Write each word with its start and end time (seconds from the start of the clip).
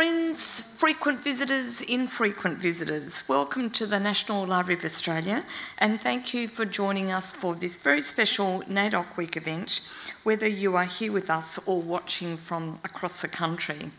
Friends, 0.00 0.62
frequent 0.78 1.22
visitors, 1.22 1.82
infrequent 1.82 2.56
visitors, 2.56 3.28
welcome 3.28 3.68
to 3.68 3.84
the 3.84 4.00
National 4.00 4.46
Library 4.46 4.78
of 4.78 4.84
Australia 4.86 5.44
and 5.76 6.00
thank 6.00 6.32
you 6.32 6.48
for 6.48 6.64
joining 6.64 7.12
us 7.12 7.34
for 7.34 7.54
this 7.54 7.76
very 7.76 8.00
special 8.00 8.62
NAIDOC 8.62 9.18
Week 9.18 9.36
event, 9.36 9.86
whether 10.22 10.48
you 10.48 10.74
are 10.74 10.86
here 10.86 11.12
with 11.12 11.28
us 11.28 11.58
or 11.68 11.82
watching 11.82 12.38
from 12.38 12.78
across 12.82 13.20
the 13.20 13.28
country. 13.28 13.90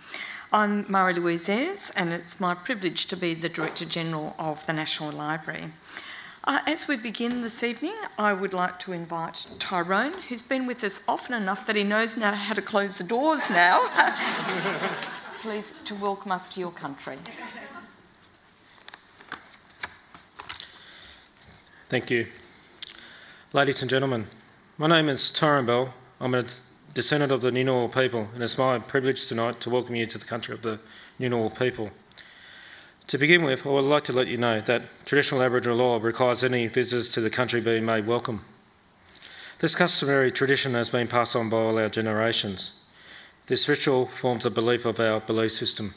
I'm 0.52 0.92
Marie 0.92 1.14
Louise 1.14 1.48
Ayres 1.48 1.92
and 1.96 2.12
it's 2.12 2.40
my 2.40 2.56
privilege 2.56 3.06
to 3.06 3.16
be 3.16 3.36
the 3.36 3.48
Director 3.48 3.86
General 3.86 4.36
of 4.40 4.66
the 4.66 4.74
National 4.74 5.12
Library. 5.12 5.66
Uh, 6.46 6.62
as 6.66 6.88
we 6.88 6.98
begin 6.98 7.42
this 7.42 7.62
evening, 7.62 7.94
I 8.18 8.34
would 8.34 8.54
like 8.54 8.80
to 8.80 8.92
invite 8.92 9.46
Tyrone, 9.60 10.14
who's 10.30 10.42
been 10.42 10.66
with 10.66 10.84
us 10.84 11.04
often 11.08 11.40
enough 11.40 11.68
that 11.68 11.76
he 11.76 11.84
knows 11.84 12.18
now 12.18 12.34
how 12.34 12.56
to 12.56 12.62
close 12.64 12.98
the 12.98 13.04
doors 13.04 13.52
now. 13.52 13.86
please 15.42 15.74
to 15.86 15.96
welcome 15.96 16.32
us 16.32 16.48
to 16.48 16.60
your 16.60 16.70
country. 16.70 17.18
Thank 21.90 22.12
you. 22.12 22.28
Ladies 23.52 23.82
and 23.82 23.90
gentlemen, 23.90 24.28
my 24.78 24.86
name 24.86 25.10
is 25.10 25.32
Tyrone 25.32 25.66
Bell. 25.66 25.96
I'm 26.20 26.36
a 26.36 26.46
descendant 26.94 27.32
of 27.32 27.42
the 27.42 27.50
Ngunnawal 27.50 27.92
people, 27.92 28.28
and 28.36 28.44
it's 28.44 28.56
my 28.56 28.78
privilege 28.78 29.26
tonight 29.26 29.60
to 29.62 29.72
welcome 29.72 29.96
you 29.96 30.06
to 30.06 30.20
the 30.20 30.26
country 30.26 30.54
of 30.54 30.62
the 30.62 30.80
Ngunnawal 31.20 31.58
people. 31.58 31.90
To 33.08 33.18
begin 33.18 33.42
with, 33.42 33.66
I 33.66 33.70
would 33.70 33.86
like 33.86 34.04
to 34.04 34.14
let 34.14 34.28
you 34.28 34.38
know 34.38 34.62
that 34.62 34.84
traditional 35.06 35.42
Aboriginal 35.42 35.78
law 35.78 35.98
requires 36.00 36.44
any 36.44 36.68
visitors 36.68 37.12
to 37.14 37.20
the 37.20 37.32
country 37.32 37.62
being 37.62 37.84
made 37.84 38.06
welcome. 38.06 38.46
This 39.58 39.74
customary 39.74 40.32
tradition 40.32 40.76
has 40.76 40.92
been 40.92 41.08
passed 41.08 41.36
on 41.36 41.50
by 41.50 41.58
all 41.58 41.80
our 41.80 41.90
generations. 41.90 42.81
This 43.52 43.68
ritual 43.68 44.06
forms 44.06 44.46
a 44.46 44.50
belief 44.50 44.86
of 44.86 44.98
our 45.02 45.20
belief 45.20 45.52
system. 45.52 45.94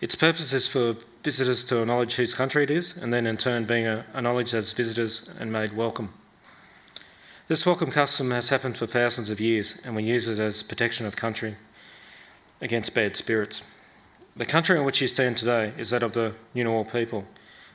Its 0.00 0.16
purpose 0.16 0.52
is 0.52 0.66
for 0.66 0.96
visitors 1.22 1.62
to 1.66 1.82
acknowledge 1.82 2.16
whose 2.16 2.34
country 2.34 2.64
it 2.64 2.70
is, 2.72 3.00
and 3.00 3.12
then 3.12 3.28
in 3.28 3.36
turn 3.36 3.64
being 3.64 3.86
acknowledged 3.86 4.52
as 4.52 4.72
visitors 4.72 5.32
and 5.38 5.52
made 5.52 5.76
welcome. 5.76 6.12
This 7.46 7.64
welcome 7.64 7.92
custom 7.92 8.32
has 8.32 8.50
happened 8.50 8.76
for 8.76 8.88
thousands 8.88 9.30
of 9.30 9.40
years, 9.40 9.80
and 9.86 9.94
we 9.94 10.02
use 10.02 10.26
it 10.26 10.40
as 10.40 10.64
protection 10.64 11.06
of 11.06 11.14
country 11.14 11.54
against 12.60 12.92
bad 12.92 13.14
spirits. 13.14 13.62
The 14.36 14.46
country 14.46 14.76
in 14.76 14.84
which 14.84 15.00
you 15.00 15.06
stand 15.06 15.36
today 15.36 15.74
is 15.78 15.90
that 15.90 16.02
of 16.02 16.14
the 16.14 16.34
Ngunnawal 16.56 16.92
people. 16.92 17.24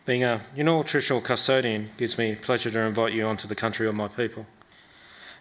Being 0.05 0.25
a 0.25 0.41
Ngunnawal 0.57 0.85
traditional 0.85 1.21
custodian 1.21 1.91
gives 1.95 2.17
me 2.17 2.35
pleasure 2.35 2.69
to 2.69 2.79
invite 2.81 3.13
you 3.13 3.25
onto 3.25 3.47
the 3.47 3.55
country 3.55 3.87
of 3.87 3.95
my 3.95 4.09
people. 4.09 4.45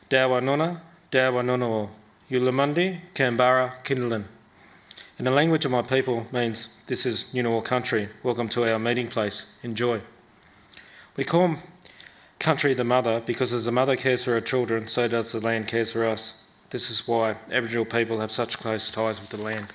Dawa 0.09 0.41
Nona, 0.41 0.83
Dawa 1.11 1.43
Ngunnawal, 1.43 1.91
Yulamundi, 2.31 3.01
Canberra, 3.13 3.75
Kindlin. 3.83 4.23
In 5.19 5.25
the 5.25 5.33
language 5.33 5.65
of 5.65 5.73
my 5.73 5.83
people 5.83 6.29
means 6.31 6.77
this 6.87 7.05
is 7.05 7.25
Ngunnawal 7.35 7.65
country. 7.65 8.09
Welcome 8.23 8.49
to 8.51 8.73
our 8.73 8.79
meeting 8.79 9.09
place. 9.09 9.59
Enjoy. 9.65 10.01
We 11.17 11.25
call 11.25 11.57
country 12.39 12.73
the 12.73 12.85
mother 12.85 13.19
because 13.19 13.53
as 13.53 13.65
the 13.65 13.73
mother 13.73 13.97
cares 13.97 14.23
for 14.23 14.31
her 14.31 14.41
children, 14.41 14.87
so 14.87 15.09
does 15.09 15.33
the 15.33 15.41
land 15.41 15.67
cares 15.67 15.91
for 15.91 16.07
us. 16.07 16.47
This 16.71 16.89
is 16.89 17.09
why 17.09 17.35
Aboriginal 17.51 17.85
people 17.85 18.21
have 18.21 18.31
such 18.31 18.61
close 18.61 18.93
ties 18.93 19.21
with 19.21 19.31
the 19.31 19.43
land. 19.43 19.67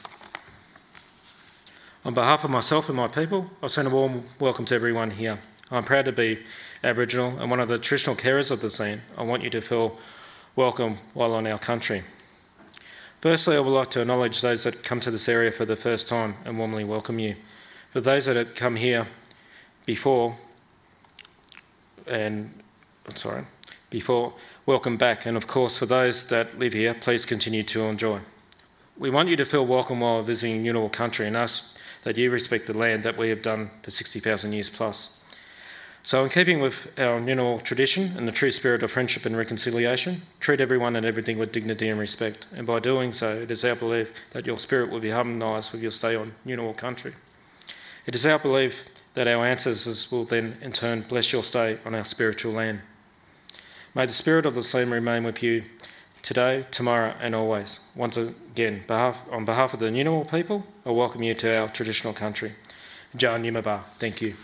On 2.05 2.13
behalf 2.13 2.45
of 2.45 2.51
myself 2.51 2.87
and 2.87 2.95
my 2.95 3.09
people, 3.09 3.49
I 3.61 3.67
send 3.67 3.89
a 3.89 3.91
warm 3.91 4.23
welcome 4.39 4.63
to 4.63 4.75
everyone 4.75 5.11
here. 5.11 5.39
I'm 5.71 5.83
proud 5.83 6.05
to 6.05 6.13
be 6.13 6.39
Aboriginal 6.85 7.37
and 7.37 7.51
one 7.51 7.59
of 7.59 7.67
the 7.67 7.79
traditional 7.79 8.15
carers 8.15 8.49
of 8.49 8.61
the 8.61 8.73
land. 8.81 9.01
I 9.17 9.23
want 9.23 9.43
you 9.43 9.49
to 9.49 9.61
feel 9.61 9.97
welcome 10.55 10.99
while 11.13 11.33
on 11.33 11.47
our 11.47 11.59
country. 11.59 12.03
Firstly, 13.25 13.55
I 13.55 13.59
would 13.59 13.71
like 13.71 13.89
to 13.89 14.01
acknowledge 14.01 14.41
those 14.41 14.65
that 14.65 14.83
come 14.83 14.99
to 14.99 15.09
this 15.09 15.27
area 15.27 15.51
for 15.51 15.65
the 15.65 15.75
first 15.75 16.07
time 16.07 16.35
and 16.45 16.59
warmly 16.59 16.83
welcome 16.83 17.17
you. 17.17 17.35
For 17.89 17.99
those 17.99 18.27
that 18.27 18.35
have 18.35 18.53
come 18.53 18.75
here 18.75 19.07
before, 19.87 20.37
and 22.05 22.53
sorry, 23.15 23.45
before, 23.89 24.35
welcome 24.67 24.95
back. 24.95 25.25
And 25.25 25.35
of 25.35 25.47
course, 25.47 25.75
for 25.75 25.87
those 25.87 26.29
that 26.29 26.59
live 26.59 26.73
here, 26.73 26.93
please 26.93 27.25
continue 27.25 27.63
to 27.63 27.81
enjoy. 27.85 28.19
We 28.95 29.09
want 29.09 29.29
you 29.29 29.35
to 29.37 29.45
feel 29.45 29.65
welcome 29.65 30.01
while 30.01 30.21
visiting 30.21 30.63
Ngunnawal 30.63 30.91
country 30.91 31.25
and 31.25 31.35
ask 31.35 31.75
that 32.03 32.17
you 32.17 32.29
respect 32.29 32.67
the 32.67 32.77
land 32.77 33.01
that 33.01 33.17
we 33.17 33.29
have 33.29 33.41
done 33.41 33.71
for 33.81 33.89
60,000 33.89 34.53
years 34.53 34.69
plus. 34.69 35.24
So, 36.05 36.21
in 36.21 36.29
keeping 36.29 36.61
with 36.61 36.93
our 36.99 37.19
Ngunnawal 37.19 37.63
tradition 37.63 38.15
and 38.15 38.27
the 38.27 38.31
true 38.31 38.51
spirit 38.51 38.83
of 38.83 38.91
friendship 38.91 39.25
and 39.25 39.35
reconciliation, 39.35 40.21
treat 40.39 40.61
everyone 40.61 40.95
and 40.95 41.03
everything 41.03 41.39
with 41.39 41.51
dignity 41.51 41.89
and 41.89 41.99
respect. 41.99 42.45
And 42.53 42.67
by 42.67 42.79
doing 42.79 43.11
so, 43.11 43.37
it 43.37 43.49
is 43.49 43.65
our 43.65 43.75
belief 43.75 44.11
that 44.29 44.45
your 44.45 44.59
spirit 44.59 44.91
will 44.91 44.99
be 44.99 45.09
harmonised 45.09 45.71
with 45.71 45.81
your 45.81 45.89
stay 45.89 46.15
on 46.15 46.33
Ngunnawal 46.45 46.77
country. 46.77 47.13
It 48.05 48.13
is 48.13 48.23
our 48.23 48.37
belief 48.37 48.85
that 49.15 49.27
our 49.27 49.47
ancestors 49.47 50.11
will 50.11 50.25
then, 50.25 50.57
in 50.61 50.73
turn, 50.73 51.01
bless 51.01 51.33
your 51.33 51.43
stay 51.43 51.79
on 51.83 51.95
our 51.95 52.03
spiritual 52.03 52.53
land. 52.53 52.81
May 53.95 54.05
the 54.05 54.13
spirit 54.13 54.45
of 54.45 54.53
the 54.53 54.61
same 54.61 54.93
remain 54.93 55.23
with 55.23 55.41
you 55.41 55.63
today, 56.21 56.67
tomorrow, 56.69 57.15
and 57.19 57.33
always. 57.33 57.79
Once 57.95 58.15
again, 58.15 58.83
behalf, 58.85 59.25
on 59.31 59.43
behalf 59.43 59.73
of 59.73 59.79
the 59.79 59.87
Ngunnawal 59.87 60.29
people, 60.29 60.67
I 60.85 60.91
welcome 60.91 61.23
you 61.23 61.33
to 61.33 61.57
our 61.61 61.67
traditional 61.67 62.13
country. 62.13 62.51
John 63.15 63.41
Yimaba, 63.41 63.81
thank 63.97 64.21
you. 64.21 64.35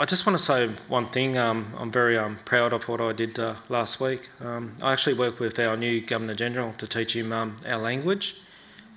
I 0.00 0.06
just 0.06 0.26
want 0.26 0.38
to 0.38 0.44
say 0.44 0.66
one 0.88 1.06
thing. 1.06 1.36
Um, 1.38 1.72
I'm 1.78 1.90
very 1.92 2.16
um, 2.18 2.38
proud 2.44 2.72
of 2.72 2.88
what 2.88 3.00
I 3.00 3.12
did 3.12 3.38
uh, 3.38 3.54
last 3.68 4.00
week. 4.00 4.28
Um, 4.42 4.72
I 4.82 4.92
actually 4.92 5.14
worked 5.14 5.40
with 5.40 5.58
our 5.58 5.76
new 5.76 6.00
Governor 6.00 6.34
General 6.34 6.72
to 6.78 6.86
teach 6.86 7.14
him 7.14 7.32
um, 7.32 7.56
our 7.68 7.78
language. 7.78 8.40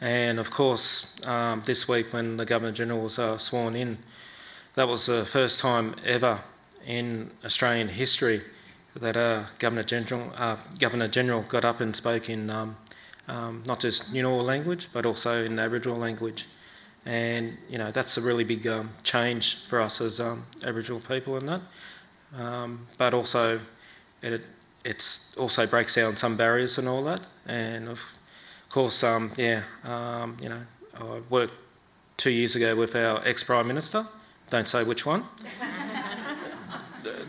And 0.01 0.39
of 0.39 0.49
course, 0.49 1.23
um, 1.27 1.61
this 1.65 1.87
week 1.87 2.13
when 2.13 2.37
the 2.37 2.45
Governor 2.45 2.71
General 2.71 3.01
was 3.01 3.19
uh, 3.19 3.37
sworn 3.37 3.75
in, 3.75 3.97
that 4.75 4.87
was 4.87 5.05
the 5.05 5.25
first 5.25 5.59
time 5.59 5.95
ever 6.05 6.39
in 6.85 7.31
Australian 7.45 7.89
history 7.89 8.41
that 8.95 9.15
a 9.15 9.47
Governor 9.59 9.83
General, 9.83 10.31
uh, 10.35 10.57
Governor 10.79 11.07
General 11.07 11.41
got 11.43 11.63
up 11.63 11.79
and 11.79 11.95
spoke 11.95 12.29
in 12.29 12.49
um, 12.49 12.77
not 13.27 13.79
just 13.79 14.13
Ngunnawal 14.13 14.43
language, 14.43 14.87
but 14.93 15.05
also 15.05 15.43
in 15.43 15.59
Aboriginal 15.59 15.97
language 15.97 16.47
and 17.05 17.57
you 17.69 17.77
know 17.77 17.91
that's 17.91 18.17
a 18.17 18.21
really 18.21 18.43
big 18.43 18.65
um, 18.67 18.91
change 19.03 19.55
for 19.65 19.81
us 19.81 19.99
as 19.99 20.19
um, 20.19 20.45
Aboriginal 20.65 21.01
people 21.01 21.37
in 21.37 21.45
that. 21.45 21.61
Um, 22.37 22.87
but 22.97 23.13
also, 23.13 23.59
it 24.21 24.45
it's 24.83 25.35
also 25.37 25.67
breaks 25.67 25.95
down 25.95 26.15
some 26.15 26.35
barriers 26.35 26.77
and 26.77 26.87
all 26.87 27.03
that. 27.03 27.21
And 27.45 27.87
of 27.89 28.17
course, 28.69 29.03
um, 29.03 29.31
yeah, 29.37 29.63
um, 29.83 30.37
you 30.41 30.49
know, 30.49 30.61
I 30.99 31.21
worked 31.29 31.53
two 32.17 32.31
years 32.31 32.55
ago 32.55 32.75
with 32.75 32.95
our 32.95 33.25
ex 33.25 33.43
Prime 33.43 33.67
Minister. 33.67 34.05
Don't 34.49 34.67
say 34.67 34.83
which 34.83 35.05
one. 35.05 35.23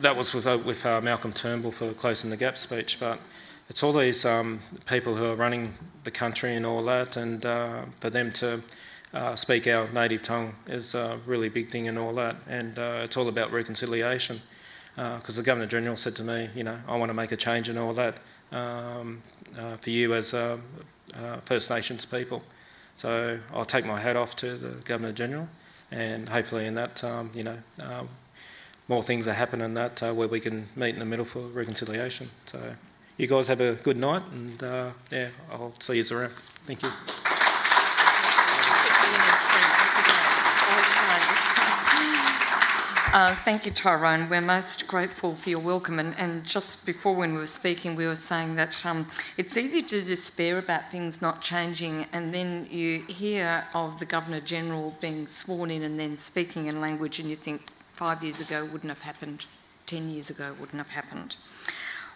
that 0.00 0.16
was 0.16 0.34
with 0.34 0.46
uh, 0.46 0.58
with 0.64 0.86
uh, 0.86 1.00
Malcolm 1.00 1.32
Turnbull 1.32 1.72
for 1.72 1.92
closing 1.92 2.30
the 2.30 2.36
gap 2.36 2.56
speech, 2.56 2.98
but. 3.00 3.18
It's 3.66 3.82
all 3.82 3.94
these 3.94 4.26
um, 4.26 4.60
people 4.84 5.16
who 5.16 5.24
are 5.24 5.34
running 5.34 5.72
the 6.04 6.10
country 6.10 6.54
and 6.54 6.66
all 6.66 6.84
that, 6.84 7.16
and 7.16 7.46
uh, 7.46 7.84
for 7.98 8.10
them 8.10 8.30
to 8.32 8.60
uh, 9.14 9.36
speak 9.36 9.66
our 9.68 9.88
native 9.92 10.22
tongue 10.22 10.54
is 10.66 10.94
a 10.94 11.18
really 11.24 11.48
big 11.48 11.70
thing 11.70 11.86
and 11.88 11.96
all 11.96 12.12
that. 12.14 12.36
And 12.48 12.78
uh, 12.78 13.00
it's 13.04 13.16
all 13.16 13.28
about 13.28 13.52
reconciliation. 13.52 14.40
Because 14.96 15.38
uh, 15.38 15.42
the 15.42 15.46
Governor 15.46 15.66
General 15.66 15.96
said 15.96 16.14
to 16.16 16.22
me, 16.22 16.50
you 16.54 16.62
know, 16.62 16.78
I 16.86 16.96
want 16.96 17.10
to 17.10 17.14
make 17.14 17.32
a 17.32 17.36
change 17.36 17.68
and 17.68 17.78
all 17.78 17.92
that 17.94 18.18
um, 18.52 19.22
uh, 19.58 19.76
for 19.76 19.90
you 19.90 20.14
as 20.14 20.34
uh, 20.34 20.58
First 21.44 21.70
Nations 21.70 22.04
people. 22.04 22.42
So 22.94 23.40
I'll 23.52 23.64
take 23.64 23.86
my 23.86 24.00
hat 24.00 24.16
off 24.16 24.36
to 24.36 24.56
the 24.56 24.68
Governor 24.84 25.10
General, 25.10 25.48
and 25.90 26.28
hopefully 26.28 26.66
in 26.66 26.74
that, 26.74 27.02
um, 27.02 27.30
you 27.34 27.42
know, 27.42 27.58
um, 27.82 28.08
more 28.86 29.02
things 29.02 29.26
are 29.26 29.32
happening 29.32 29.74
that 29.74 30.00
where 30.00 30.28
we 30.28 30.38
can 30.38 30.68
meet 30.76 30.90
in 30.90 31.00
the 31.00 31.04
middle 31.04 31.24
for 31.24 31.40
reconciliation. 31.40 32.30
So 32.46 32.76
you 33.16 33.26
guys 33.26 33.48
have 33.48 33.60
a 33.60 33.74
good 33.74 33.96
night, 33.96 34.22
and 34.32 34.62
yeah, 35.10 35.30
I'll 35.50 35.74
see 35.80 36.00
you 36.00 36.16
around. 36.16 36.34
Thank 36.66 36.84
you. 36.84 37.23
Uh, 43.14 43.32
thank 43.44 43.64
you, 43.64 43.70
Tyrone. 43.70 44.28
We're 44.28 44.40
most 44.40 44.88
grateful 44.88 45.36
for 45.36 45.48
your 45.48 45.60
welcome. 45.60 46.00
And, 46.00 46.18
and 46.18 46.44
just 46.44 46.84
before, 46.84 47.14
when 47.14 47.32
we 47.32 47.38
were 47.38 47.46
speaking, 47.46 47.94
we 47.94 48.08
were 48.08 48.16
saying 48.16 48.56
that 48.56 48.84
um, 48.84 49.06
it's 49.36 49.56
easy 49.56 49.82
to 49.82 50.02
despair 50.02 50.58
about 50.58 50.90
things 50.90 51.22
not 51.22 51.40
changing, 51.40 52.06
and 52.12 52.34
then 52.34 52.66
you 52.72 53.04
hear 53.04 53.66
of 53.72 54.00
the 54.00 54.04
Governor 54.04 54.40
General 54.40 54.96
being 55.00 55.28
sworn 55.28 55.70
in 55.70 55.84
and 55.84 55.96
then 55.96 56.16
speaking 56.16 56.66
in 56.66 56.80
language, 56.80 57.20
and 57.20 57.30
you 57.30 57.36
think 57.36 57.62
five 57.92 58.20
years 58.24 58.40
ago 58.40 58.64
wouldn't 58.64 58.90
have 58.90 59.02
happened, 59.02 59.46
ten 59.86 60.10
years 60.10 60.28
ago 60.28 60.56
wouldn't 60.58 60.78
have 60.78 60.90
happened. 60.90 61.36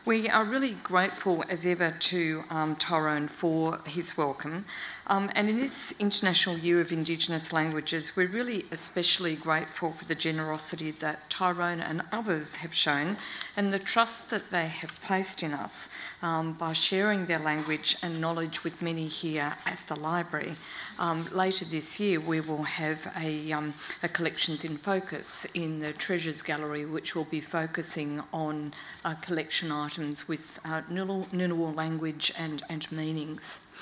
We 0.04 0.28
are 0.28 0.42
really 0.42 0.72
grateful 0.82 1.44
as 1.50 1.66
ever 1.66 1.90
to 1.90 2.44
um, 2.50 2.76
Tyrone 2.76 3.28
for 3.28 3.78
his 3.86 4.16
welcome. 4.16 4.64
Um, 5.10 5.30
and 5.34 5.48
in 5.48 5.56
this 5.56 5.98
International 5.98 6.58
Year 6.58 6.82
of 6.82 6.92
Indigenous 6.92 7.50
Languages, 7.50 8.14
we're 8.14 8.28
really 8.28 8.66
especially 8.70 9.36
grateful 9.36 9.88
for 9.88 10.04
the 10.04 10.14
generosity 10.14 10.90
that 10.90 11.30
Tyrone 11.30 11.80
and 11.80 12.02
others 12.12 12.56
have 12.56 12.74
shown 12.74 13.16
and 13.56 13.72
the 13.72 13.78
trust 13.78 14.28
that 14.28 14.50
they 14.50 14.66
have 14.66 15.00
placed 15.00 15.42
in 15.42 15.54
us 15.54 15.88
um, 16.20 16.52
by 16.52 16.72
sharing 16.72 17.24
their 17.24 17.38
language 17.38 17.96
and 18.02 18.20
knowledge 18.20 18.64
with 18.64 18.82
many 18.82 19.06
here 19.06 19.56
at 19.64 19.78
the 19.88 19.96
library. 19.96 20.56
Um, 20.98 21.24
later 21.32 21.64
this 21.64 21.98
year, 21.98 22.20
we 22.20 22.40
will 22.40 22.64
have 22.64 23.10
a, 23.16 23.50
um, 23.52 23.72
a, 24.02 24.08
Collections 24.08 24.64
in 24.64 24.76
Focus 24.76 25.46
in 25.54 25.78
the 25.78 25.92
Treasures 25.92 26.42
Gallery, 26.42 26.84
which 26.84 27.14
will 27.14 27.24
be 27.24 27.40
focusing 27.40 28.22
on 28.32 28.74
uh, 29.06 29.14
collection 29.14 29.72
items 29.72 30.28
with 30.28 30.58
uh, 30.64 30.82
Ngunnawal 30.90 31.74
language 31.74 32.32
and, 32.38 32.62
and 32.68 32.90
meanings. 32.90 33.72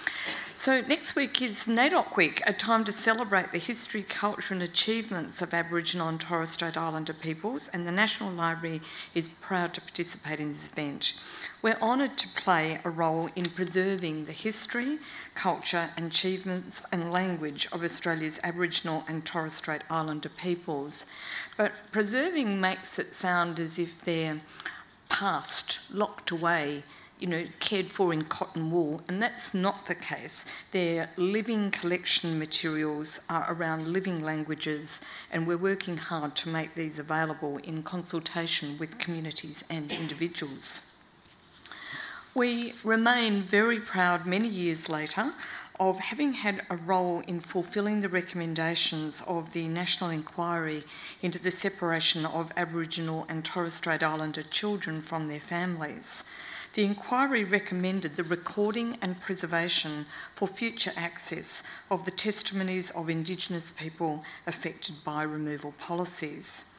So, 0.57 0.81
next 0.81 1.15
week 1.15 1.43
is 1.43 1.67
NAIDOC 1.67 2.17
Week, 2.17 2.41
a 2.47 2.53
time 2.55 2.85
to 2.87 2.91
celebrate 2.91 3.53
the 3.53 3.59
history, 3.59 4.03
culture, 4.03 4.55
and 4.55 4.63
achievements 4.63 5.43
of 5.43 5.53
Aboriginal 5.53 6.09
and 6.09 6.19
Torres 6.19 6.49
Strait 6.49 6.79
Islander 6.79 7.13
peoples, 7.13 7.69
and 7.69 7.87
the 7.87 7.93
National 7.93 8.31
Library 8.31 8.81
is 9.15 9.29
proud 9.29 9.75
to 9.75 9.83
participate 9.83 10.41
in 10.41 10.49
this 10.49 10.73
event. 10.73 11.23
We're 11.61 11.77
honoured 11.83 12.17
to 12.17 12.29
play 12.29 12.81
a 12.85 12.89
role 12.89 13.29
in 13.37 13.51
preserving 13.51 14.25
the 14.25 14.33
history, 14.33 14.97
culture, 15.35 15.91
and 15.95 16.07
achievements 16.07 16.87
and 16.91 17.13
language 17.13 17.69
of 17.71 17.85
Australia's 17.85 18.41
Aboriginal 18.43 19.05
and 19.07 19.27
Torres 19.27 19.53
Strait 19.53 19.83
Islander 19.91 20.31
peoples. 20.31 21.05
But 21.59 21.73
preserving 21.93 22.63
makes 22.63 22.99
it 22.99 23.13
sound 23.13 23.61
as 23.61 23.79
if 23.79 24.01
they're 24.01 24.41
past, 25.11 25.81
locked 25.93 26.31
away 26.31 26.83
you 27.19 27.27
know, 27.27 27.45
cared 27.61 27.91
for 27.91 28.13
in 28.13 28.25
cotton 28.25 28.71
wool, 28.71 29.01
and 29.09 29.23
that's 29.23 29.55
not 29.55 29.87
the 29.87 29.95
case. 29.95 30.45
Their 30.73 31.11
living 31.17 31.71
collection 31.71 32.39
materials 32.39 33.21
are 33.31 33.47
around 33.49 33.89
living 33.89 34.23
languages, 34.23 35.03
and 35.31 35.47
we're 35.47 35.57
working 35.57 35.97
hard 35.97 36.37
to 36.37 36.49
make 36.49 36.75
these 36.75 36.99
available 36.99 37.57
in 37.59 37.83
consultation 37.83 38.77
with 38.79 38.99
communities 38.99 39.65
and 39.71 39.91
individuals. 39.91 40.93
We 42.35 42.75
remain 42.85 43.43
very 43.43 43.81
proud 43.81 44.27
many 44.27 44.49
years 44.49 44.91
later 44.91 45.33
of 45.81 45.99
having 45.99 46.35
had 46.35 46.63
a 46.69 46.77
role 46.77 47.21
in 47.27 47.41
fulfilling 47.41 48.01
the 48.01 48.09
recommendations 48.09 49.23
of 49.27 49.53
the 49.53 49.69
National 49.69 50.11
Inquiry 50.11 50.85
into 51.23 51.39
the 51.39 51.51
separation 51.51 52.27
of 52.27 52.53
Aboriginal 52.57 53.27
and 53.29 53.45
Torres 53.45 53.75
Strait 53.75 54.03
Islander 54.03 54.43
children 54.43 55.01
from 55.01 55.29
their 55.29 55.41
families. 55.41 56.25
The 56.77 56.85
inquiry 56.85 57.43
recommended 57.43 58.17
the 58.17 58.23
recording 58.23 58.99
and 59.01 59.19
preservation 59.19 60.05
for 60.35 60.47
future 60.47 60.93
access 60.95 61.63
of 61.91 62.05
the 62.05 62.11
testimonies 62.11 62.91
of 62.91 63.09
Indigenous 63.09 63.71
people 63.71 64.23
affected 64.47 64.97
by 65.03 65.23
removal 65.23 65.73
policies. 65.79 66.75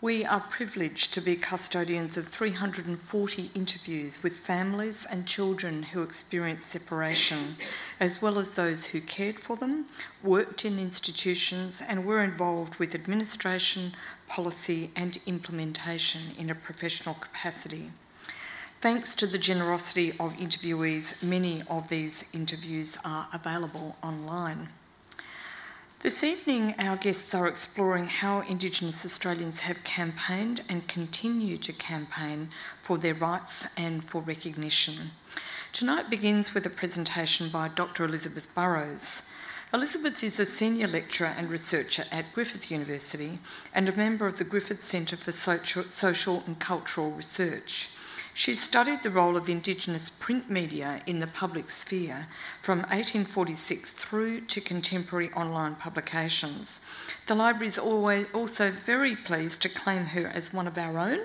We 0.00 0.24
are 0.24 0.38
privileged 0.38 1.12
to 1.14 1.20
be 1.20 1.34
custodians 1.34 2.16
of 2.16 2.28
340 2.28 3.50
interviews 3.56 4.22
with 4.22 4.38
families 4.38 5.04
and 5.04 5.26
children 5.26 5.82
who 5.82 6.04
experienced 6.04 6.68
separation, 6.68 7.56
as 7.98 8.22
well 8.22 8.38
as 8.38 8.54
those 8.54 8.86
who 8.86 9.00
cared 9.00 9.40
for 9.40 9.56
them, 9.56 9.86
worked 10.22 10.64
in 10.64 10.78
institutions, 10.78 11.82
and 11.82 12.04
were 12.04 12.22
involved 12.22 12.76
with 12.76 12.94
administration, 12.94 13.94
policy, 14.28 14.92
and 14.94 15.18
implementation 15.26 16.22
in 16.38 16.50
a 16.50 16.54
professional 16.54 17.16
capacity. 17.16 17.90
Thanks 18.84 19.14
to 19.14 19.26
the 19.26 19.38
generosity 19.38 20.10
of 20.20 20.36
interviewees, 20.36 21.22
many 21.24 21.62
of 21.70 21.88
these 21.88 22.28
interviews 22.34 22.98
are 23.02 23.28
available 23.32 23.96
online. 24.02 24.68
This 26.00 26.22
evening, 26.22 26.74
our 26.78 26.96
guests 26.96 27.34
are 27.34 27.48
exploring 27.48 28.08
how 28.08 28.40
Indigenous 28.42 29.06
Australians 29.06 29.60
have 29.60 29.84
campaigned 29.84 30.60
and 30.68 30.86
continue 30.86 31.56
to 31.56 31.72
campaign 31.72 32.50
for 32.82 32.98
their 32.98 33.14
rights 33.14 33.74
and 33.78 34.04
for 34.04 34.20
recognition. 34.20 35.12
Tonight 35.72 36.10
begins 36.10 36.52
with 36.52 36.66
a 36.66 36.70
presentation 36.70 37.48
by 37.48 37.68
Dr. 37.68 38.04
Elizabeth 38.04 38.54
Burrows. 38.54 39.32
Elizabeth 39.72 40.22
is 40.22 40.38
a 40.38 40.44
senior 40.44 40.88
lecturer 40.88 41.32
and 41.38 41.48
researcher 41.48 42.04
at 42.12 42.34
Griffith 42.34 42.70
University 42.70 43.38
and 43.72 43.88
a 43.88 43.96
member 43.96 44.26
of 44.26 44.36
the 44.36 44.44
Griffith 44.44 44.82
Centre 44.82 45.16
for 45.16 45.32
Social 45.32 46.42
and 46.46 46.58
Cultural 46.58 47.12
Research. 47.12 47.88
She 48.36 48.56
studied 48.56 49.04
the 49.04 49.10
role 49.10 49.36
of 49.36 49.48
Indigenous 49.48 50.08
print 50.08 50.50
media 50.50 51.00
in 51.06 51.20
the 51.20 51.28
public 51.28 51.70
sphere 51.70 52.26
from 52.60 52.78
1846 52.80 53.92
through 53.92 54.40
to 54.40 54.60
contemporary 54.60 55.30
online 55.34 55.76
publications. 55.76 56.80
The 57.28 57.36
library 57.36 57.68
is 57.68 57.78
also 57.78 58.72
very 58.72 59.14
pleased 59.14 59.62
to 59.62 59.68
claim 59.68 60.06
her 60.06 60.26
as 60.26 60.52
one 60.52 60.66
of 60.66 60.76
our 60.76 60.98
own, 60.98 61.20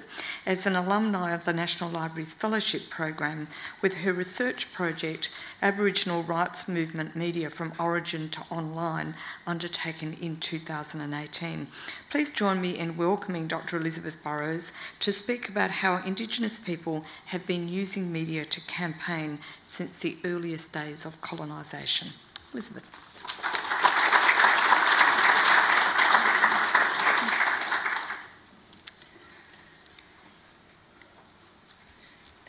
as 0.50 0.66
an 0.66 0.76
alumni 0.76 1.32
of 1.32 1.46
the 1.46 1.54
National 1.54 1.92
Library's 1.92 2.34
Fellowship 2.34 2.90
Program, 2.90 3.48
with 3.84 3.98
her 3.98 4.12
research 4.12 4.74
project, 4.74 5.30
Aboriginal 5.62 6.24
Rights 6.24 6.68
Movement 6.68 7.16
Media 7.16 7.52
from 7.52 7.72
Origin 7.80 8.30
to 8.30 8.42
Online, 8.50 9.14
undertaken 9.46 10.14
in 10.20 10.38
2018. 10.38 11.68
Please 12.10 12.32
join 12.32 12.60
me 12.60 12.76
in 12.80 12.98
welcoming 12.98 13.46
Dr. 13.46 13.78
Elizabeth 13.78 14.24
Burrows 14.24 14.74
to 15.02 15.14
speak 15.14 15.50
about 15.50 15.70
how 15.70 15.98
Indigenous 15.98 16.58
people 16.58 17.06
have 17.26 17.46
been 17.46 17.68
using 17.68 18.12
media 18.12 18.44
to 18.44 18.60
campaign 18.62 19.38
since 19.62 20.00
the 20.00 20.18
earliest 20.26 20.74
days 20.74 21.06
of 21.06 21.22
colonisation. 21.22 22.08
Elizabeth. 22.54 23.10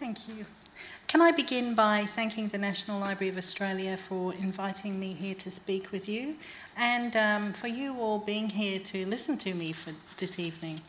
Thank 0.01 0.29
you. 0.29 0.47
Can 1.11 1.23
I 1.23 1.33
begin 1.33 1.75
by 1.75 2.05
thanking 2.05 2.47
the 2.47 2.59
National 2.59 3.01
Library 3.01 3.31
of 3.31 3.37
Australia 3.37 3.97
for 3.97 4.33
inviting 4.35 5.01
me 5.01 5.13
here 5.13 5.35
to 5.35 5.51
speak 5.51 5.91
with 5.91 6.09
you 6.09 6.37
and 6.77 7.17
um, 7.17 7.53
for 7.53 7.67
you 7.67 7.99
all 7.99 8.21
being 8.21 8.49
here 8.49 8.79
to 8.79 9.05
listen 9.07 9.37
to 9.39 9.53
me 9.53 9.73
for 9.73 9.93
this 10.19 10.39
evening. 10.39 10.81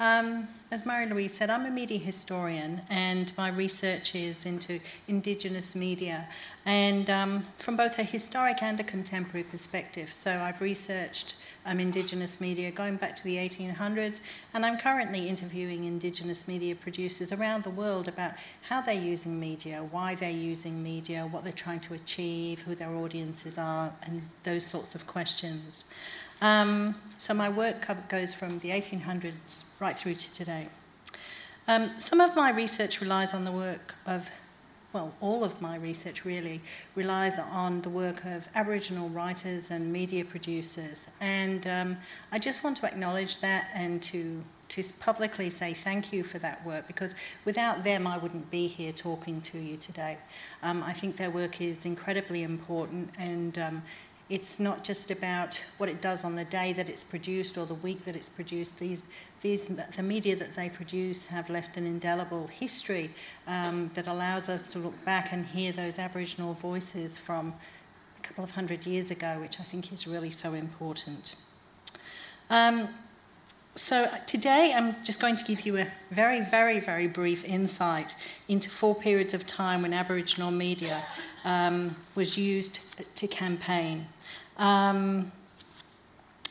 Um, 0.00 0.48
as 0.70 0.86
Marie 0.86 1.04
Louise 1.04 1.34
said, 1.34 1.50
I'm 1.50 1.66
a 1.66 1.70
media 1.70 1.98
historian 1.98 2.80
and 2.88 3.30
my 3.36 3.50
research 3.50 4.14
is 4.14 4.46
into 4.46 4.80
Indigenous 5.06 5.76
media 5.76 6.28
and 6.64 7.10
um, 7.10 7.44
from 7.58 7.76
both 7.76 7.98
a 7.98 8.04
historic 8.04 8.62
and 8.62 8.80
a 8.80 8.84
contemporary 8.84 9.44
perspective. 9.44 10.14
So 10.14 10.30
I've 10.40 10.62
researched 10.62 11.34
um, 11.66 11.80
Indigenous 11.80 12.40
media 12.40 12.70
going 12.70 12.96
back 12.96 13.16
to 13.16 13.24
the 13.24 13.36
1800s. 13.36 14.20
And 14.54 14.64
I'm 14.64 14.78
currently 14.78 15.28
interviewing 15.28 15.84
Indigenous 15.84 16.48
media 16.48 16.74
producers 16.74 17.32
around 17.32 17.64
the 17.64 17.70
world 17.70 18.08
about 18.08 18.32
how 18.62 18.80
they're 18.80 18.94
using 18.94 19.38
media, 19.38 19.86
why 19.90 20.14
they're 20.14 20.30
using 20.30 20.82
media, 20.82 21.28
what 21.30 21.44
they're 21.44 21.52
trying 21.52 21.80
to 21.80 21.94
achieve, 21.94 22.62
who 22.62 22.74
their 22.74 22.90
audiences 22.90 23.58
are, 23.58 23.92
and 24.04 24.22
those 24.44 24.66
sorts 24.66 24.94
of 24.94 25.06
questions. 25.06 25.92
Um, 26.40 26.96
so 27.18 27.34
my 27.34 27.48
work 27.48 27.86
goes 28.08 28.34
from 28.34 28.58
the 28.58 28.70
1800s 28.70 29.70
right 29.80 29.96
through 29.96 30.14
to 30.14 30.34
today. 30.34 30.68
Um, 31.68 31.96
some 31.96 32.20
of 32.20 32.34
my 32.34 32.50
research 32.50 33.00
relies 33.00 33.32
on 33.32 33.44
the 33.44 33.52
work 33.52 33.94
of 34.04 34.28
well, 34.92 35.14
all 35.20 35.42
of 35.42 35.60
my 35.60 35.76
research 35.76 36.24
really 36.24 36.60
relies 36.94 37.38
on 37.38 37.80
the 37.80 37.88
work 37.88 38.24
of 38.24 38.48
Aboriginal 38.54 39.08
writers 39.08 39.70
and 39.70 39.92
media 39.92 40.24
producers. 40.24 41.10
And 41.20 41.66
um, 41.66 41.96
I 42.30 42.38
just 42.38 42.62
want 42.62 42.76
to 42.78 42.86
acknowledge 42.86 43.40
that 43.40 43.70
and 43.74 44.02
to, 44.04 44.42
to 44.68 44.82
publicly 45.00 45.48
say 45.48 45.72
thank 45.72 46.12
you 46.12 46.22
for 46.22 46.38
that 46.40 46.64
work 46.66 46.86
because 46.86 47.14
without 47.44 47.84
them, 47.84 48.06
I 48.06 48.18
wouldn't 48.18 48.50
be 48.50 48.66
here 48.66 48.92
talking 48.92 49.40
to 49.42 49.58
you 49.58 49.76
today. 49.78 50.18
Um, 50.62 50.82
I 50.82 50.92
think 50.92 51.16
their 51.16 51.30
work 51.30 51.60
is 51.60 51.86
incredibly 51.86 52.42
important 52.42 53.10
and 53.18 53.58
um, 53.58 53.82
it's 54.32 54.58
not 54.58 54.82
just 54.82 55.10
about 55.10 55.62
what 55.76 55.90
it 55.90 56.00
does 56.00 56.24
on 56.24 56.36
the 56.36 56.44
day 56.46 56.72
that 56.72 56.88
it's 56.88 57.04
produced 57.04 57.58
or 57.58 57.66
the 57.66 57.74
week 57.74 58.02
that 58.06 58.16
it's 58.16 58.30
produced. 58.30 58.78
These, 58.78 59.04
these, 59.42 59.66
the 59.66 60.02
media 60.02 60.34
that 60.36 60.56
they 60.56 60.70
produce 60.70 61.26
have 61.26 61.50
left 61.50 61.76
an 61.76 61.84
indelible 61.84 62.46
history 62.46 63.10
um, 63.46 63.90
that 63.92 64.06
allows 64.06 64.48
us 64.48 64.66
to 64.68 64.78
look 64.78 65.04
back 65.04 65.34
and 65.34 65.44
hear 65.44 65.70
those 65.70 65.98
Aboriginal 65.98 66.54
voices 66.54 67.18
from 67.18 67.52
a 68.18 68.22
couple 68.22 68.42
of 68.42 68.52
hundred 68.52 68.86
years 68.86 69.10
ago, 69.10 69.38
which 69.38 69.60
I 69.60 69.64
think 69.64 69.92
is 69.92 70.06
really 70.06 70.30
so 70.30 70.54
important. 70.54 71.34
Um, 72.48 72.88
so 73.74 74.10
today 74.26 74.72
I'm 74.74 74.94
just 75.02 75.20
going 75.20 75.36
to 75.36 75.44
give 75.44 75.62
you 75.66 75.78
a 75.78 75.86
very, 76.10 76.40
very, 76.40 76.80
very 76.80 77.06
brief 77.06 77.44
insight 77.44 78.14
into 78.48 78.70
four 78.70 78.94
periods 78.94 79.34
of 79.34 79.46
time 79.46 79.82
when 79.82 79.92
Aboriginal 79.92 80.50
media 80.50 81.02
um, 81.44 81.96
was 82.14 82.36
used 82.36 82.80
to 83.16 83.26
campaign. 83.26 84.06
Um, 84.58 85.32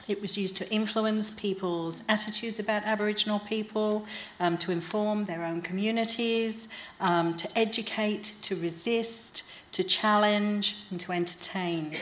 It 0.07 0.19
was 0.21 0.35
used 0.35 0.55
to 0.57 0.65
influence 0.69 1.31
people's 1.31 2.03
attitudes 2.09 2.59
about 2.59 2.83
Aboriginal 2.83 3.39
people, 3.39 4.05
um, 4.39 4.57
to 4.57 4.71
inform 4.71 5.25
their 5.25 5.43
own 5.45 5.61
communities, 5.61 6.67
um, 6.99 7.35
to 7.37 7.47
educate, 7.55 8.33
to 8.41 8.55
resist, 8.55 9.43
to 9.71 9.83
challenge, 9.83 10.63
and 10.89 10.99
to 10.99 11.11
entertain. 11.11 11.93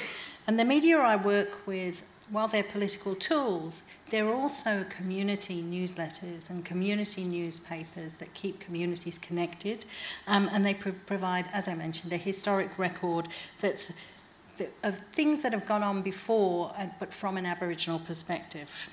And 0.47 0.57
the 0.57 0.65
media 0.65 0.97
I 0.97 1.17
work 1.17 1.67
with, 1.67 2.05
while 2.31 2.47
they're 2.47 2.71
political 2.71 3.15
tools, 3.15 3.83
they're 4.09 4.33
also 4.33 4.85
community 4.89 5.61
newsletters 5.61 6.49
and 6.49 6.65
community 6.65 7.23
newspapers 7.23 8.17
that 8.17 8.33
keep 8.33 8.59
communities 8.59 9.17
connected. 9.17 9.85
Um, 10.27 10.49
and 10.51 10.65
they 10.65 10.73
pro- 10.73 10.93
provide, 11.05 11.45
as 11.53 11.67
I 11.67 11.75
mentioned, 11.75 12.13
a 12.13 12.17
historic 12.17 12.77
record 12.77 13.27
that's 13.61 13.93
of 14.83 14.97
things 15.13 15.41
that 15.43 15.53
have 15.53 15.65
gone 15.65 15.83
on 15.83 16.01
before, 16.01 16.73
uh, 16.77 16.87
but 16.99 17.13
from 17.13 17.37
an 17.37 17.45
Aboriginal 17.45 17.99
perspective. 17.99 18.89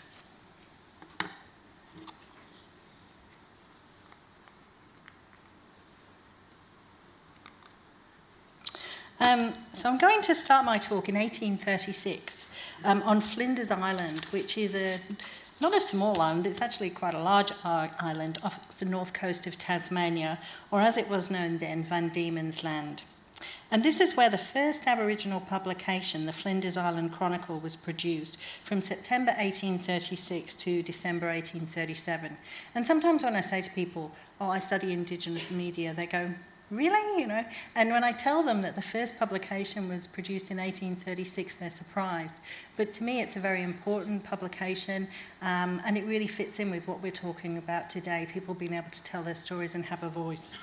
Um, 9.19 9.55
so 9.73 9.89
I'm 9.89 9.99
going 9.99 10.21
to 10.23 10.35
start 10.35 10.65
my 10.65 10.79
talk 10.79 11.09
in 11.09 11.15
1836 11.15 12.49
um, 12.87 13.03
on 13.03 13.21
Flinders 13.21 13.71
Island, 13.71 14.25
which 14.27 14.57
is 14.57 14.75
a 14.75 14.99
not 15.61 15.77
a 15.77 15.81
small 15.81 16.21
island, 16.21 16.47
it's 16.47 16.61
actually 16.61 16.91
quite 16.91 17.15
a 17.15 17.23
large 17.23 17.51
island 17.65 18.39
off 18.43 18.79
the 18.79 18.85
north 18.85 19.15
coast 19.15 19.47
of 19.47 19.59
Tasmania, 19.59 20.39
or 20.71 20.81
as 20.83 20.99
it 20.99 21.09
was 21.09 21.31
known 21.31 21.59
then, 21.59 21.83
Van 21.83 22.11
Diemen's 22.11 22.63
Land. 22.63 23.05
And 23.71 23.83
this 23.83 24.01
is 24.01 24.17
where 24.17 24.31
the 24.31 24.39
first 24.39 24.87
Aboriginal 24.87 25.41
publication, 25.41 26.27
the 26.27 26.33
Flinders 26.33 26.77
Island 26.77 27.13
Chronicle, 27.13 27.59
was 27.59 27.75
produced 27.75 28.39
from 28.63 28.81
September 28.81 29.33
1836 29.33 30.55
to 30.55 30.83
December 30.83 31.27
1837. 31.27 32.37
And 32.75 32.87
sometimes 32.87 33.25
when 33.25 33.35
I 33.35 33.41
say 33.41 33.63
to 33.63 33.71
people, 33.71 34.13
Oh, 34.41 34.51
I 34.51 34.59
study 34.59 34.93
Indigenous 34.93 35.51
media, 35.51 35.95
they 35.95 36.07
go, 36.07 36.35
Really? 36.71 37.21
You 37.21 37.29
know? 37.29 37.45
And 37.77 37.91
when 37.91 38.03
I 38.03 38.11
tell 38.11 38.43
them 38.43 38.63
that 38.63 38.75
the 38.75 38.83
first 38.83 39.19
publication 39.19 39.89
was 39.89 40.09
produced 40.09 40.51
in 40.51 40.57
1836, 40.57 41.55
they're 41.55 41.71
surprised. 41.71 42.35
But 42.77 42.93
to 42.95 43.05
me, 43.05 43.21
it's 43.21 43.37
a 43.37 43.41
very 43.41 43.63
important 43.63 44.25
publication, 44.25 45.07
um, 45.43 45.81
and 45.87 45.97
it 45.97 46.05
really 46.07 46.27
fits 46.27 46.59
in 46.59 46.71
with 46.71 46.89
what 46.89 47.01
we're 47.03 47.13
talking 47.13 47.57
about 47.57 47.89
today 47.89 48.27
people 48.33 48.53
being 48.55 48.75
able 48.75 48.91
to 48.91 49.03
tell 49.05 49.23
their 49.23 49.37
stories 49.37 49.77
and 49.77 49.85
have 49.85 50.03
a 50.03 50.09
voice. 50.09 50.59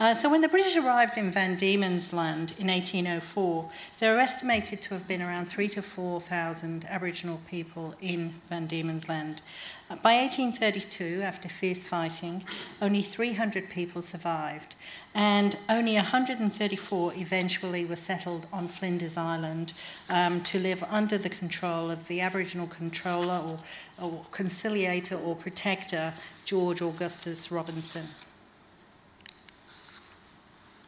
Uh, 0.00 0.12
so 0.12 0.28
when 0.28 0.40
the 0.40 0.48
British 0.48 0.76
arrived 0.76 1.16
in 1.16 1.30
Van 1.30 1.54
Diemen's 1.54 2.12
Land 2.12 2.52
in 2.58 2.66
1804, 2.66 3.70
there 4.00 4.16
are 4.16 4.18
estimated 4.18 4.82
to 4.82 4.94
have 4.94 5.06
been 5.06 5.22
around 5.22 5.46
three 5.46 5.68
to 5.68 5.80
4,000 5.80 6.84
Aboriginal 6.86 7.40
people 7.48 7.94
in 8.00 8.34
Van 8.48 8.66
Diemen's 8.66 9.08
Land. 9.08 9.40
Uh, 9.88 9.94
by 9.94 10.16
1832, 10.16 11.22
after 11.22 11.48
fierce 11.48 11.84
fighting, 11.84 12.42
only 12.82 13.02
300 13.02 13.70
people 13.70 14.02
survived, 14.02 14.74
and 15.14 15.56
only 15.68 15.94
134 15.94 17.12
eventually 17.14 17.84
were 17.84 17.94
settled 17.94 18.48
on 18.52 18.66
Flinders 18.66 19.16
Island 19.16 19.74
um, 20.10 20.40
to 20.42 20.58
live 20.58 20.82
under 20.90 21.18
the 21.18 21.28
control 21.28 21.88
of 21.88 22.08
the 22.08 22.20
Aboriginal 22.20 22.66
controller 22.66 23.40
or, 23.46 24.04
or 24.04 24.26
conciliator 24.32 25.14
or 25.14 25.36
protector, 25.36 26.14
George 26.44 26.82
Augustus 26.82 27.52
Robinson. 27.52 28.06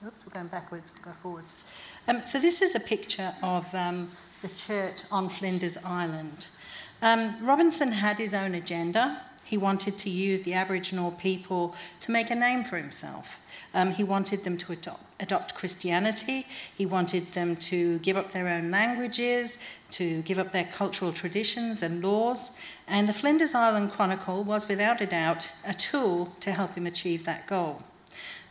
Oops, 0.06 0.24
we're 0.24 0.32
going 0.34 0.46
backwards, 0.46 0.92
we'll 0.94 1.12
go 1.12 1.18
forwards. 1.20 1.54
Um, 2.06 2.20
so 2.20 2.38
this 2.38 2.62
is 2.62 2.76
a 2.76 2.80
picture 2.80 3.34
of 3.42 3.74
um, 3.74 4.08
the 4.40 4.48
church 4.48 5.02
on 5.10 5.28
Flinders 5.28 5.76
Island. 5.84 6.46
Um, 7.02 7.34
Robinson 7.44 7.90
had 7.90 8.16
his 8.16 8.32
own 8.32 8.54
agenda. 8.54 9.22
He 9.44 9.58
wanted 9.58 9.98
to 9.98 10.10
use 10.10 10.42
the 10.42 10.54
Aboriginal 10.54 11.10
people 11.10 11.74
to 12.00 12.12
make 12.12 12.30
a 12.30 12.36
name 12.36 12.62
for 12.62 12.76
himself. 12.76 13.40
Um, 13.74 13.90
he 13.90 14.04
wanted 14.04 14.44
them 14.44 14.56
to 14.58 14.72
adopt, 14.72 15.02
adopt, 15.18 15.56
Christianity. 15.56 16.46
He 16.76 16.86
wanted 16.86 17.32
them 17.32 17.56
to 17.56 17.98
give 17.98 18.16
up 18.16 18.30
their 18.30 18.46
own 18.46 18.70
languages, 18.70 19.58
to 19.90 20.22
give 20.22 20.38
up 20.38 20.52
their 20.52 20.68
cultural 20.72 21.12
traditions 21.12 21.82
and 21.82 22.00
laws. 22.00 22.60
And 22.86 23.08
the 23.08 23.12
Flinders 23.12 23.56
Island 23.56 23.90
Chronicle 23.90 24.44
was, 24.44 24.68
without 24.68 25.00
a 25.00 25.06
doubt, 25.06 25.50
a 25.66 25.74
tool 25.74 26.36
to 26.40 26.52
help 26.52 26.74
him 26.74 26.86
achieve 26.86 27.24
that 27.24 27.48
goal. 27.48 27.82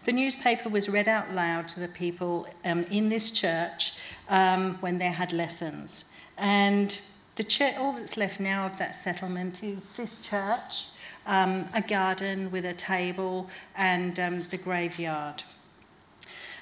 The 0.06 0.14
newspaper 0.14 0.70
was 0.70 0.88
read 0.88 1.08
out 1.08 1.34
loud 1.34 1.68
to 1.70 1.80
the 1.80 1.88
people 1.88 2.48
um, 2.64 2.86
in 2.92 3.10
this 3.10 3.32
church 3.32 4.00
um, 4.30 4.76
when 4.76 5.00
they 5.00 5.08
had 5.08 5.34
lessons. 5.34 6.14
And 6.38 7.00
the 7.38 7.44
church, 7.44 7.74
all 7.80 7.94
that's 7.94 8.16
left 8.16 8.40
now 8.40 8.68
of 8.68 8.78
that 8.78 8.96
settlement 8.96 9.64
is 9.64 9.94
this 9.94 10.22
church, 10.22 10.90
um, 11.26 11.66
a 11.74 11.82
garden 11.82 12.52
with 12.52 12.66
a 12.66 12.74
table, 12.74 13.50
and 13.76 14.20
um, 14.20 14.44
the 14.52 14.58
graveyard. 14.58 15.44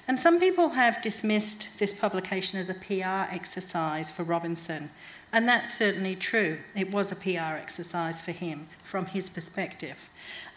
And 0.08 0.18
some 0.18 0.40
people 0.40 0.70
have 0.70 1.02
dismissed 1.02 1.80
this 1.80 1.92
publication 1.92 2.60
as 2.60 2.70
a 2.70 2.74
PR 2.74 3.34
exercise 3.34 4.10
for 4.10 4.24
Robinson, 4.24 4.90
and 5.34 5.50
that's 5.50 5.74
certainly 5.74 6.16
true. 6.16 6.60
It 6.78 6.92
was 6.92 7.12
a 7.12 7.16
PR 7.18 7.58
exercise 7.58 8.22
for 8.22 8.32
him 8.32 8.68
from 8.82 9.08
his 9.08 9.30
perspective. 9.30 9.98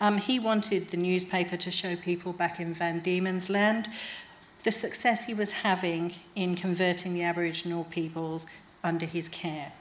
Um, 0.00 0.18
he 0.18 0.38
wanted 0.38 0.88
the 0.88 0.96
newspaper 0.96 1.56
to 1.56 1.70
show 1.70 1.96
people 1.96 2.32
back 2.32 2.60
in 2.60 2.74
Van 2.74 3.00
Diemen's 3.00 3.48
Land 3.50 3.88
the 4.66 4.72
success 4.72 5.26
he 5.26 5.34
was 5.34 5.52
having 5.52 6.12
in 6.34 6.56
converting 6.56 7.14
the 7.14 7.22
Aboriginal 7.22 7.84
peoples 7.84 8.46
under 8.82 9.06
his 9.06 9.28
care. 9.28 9.72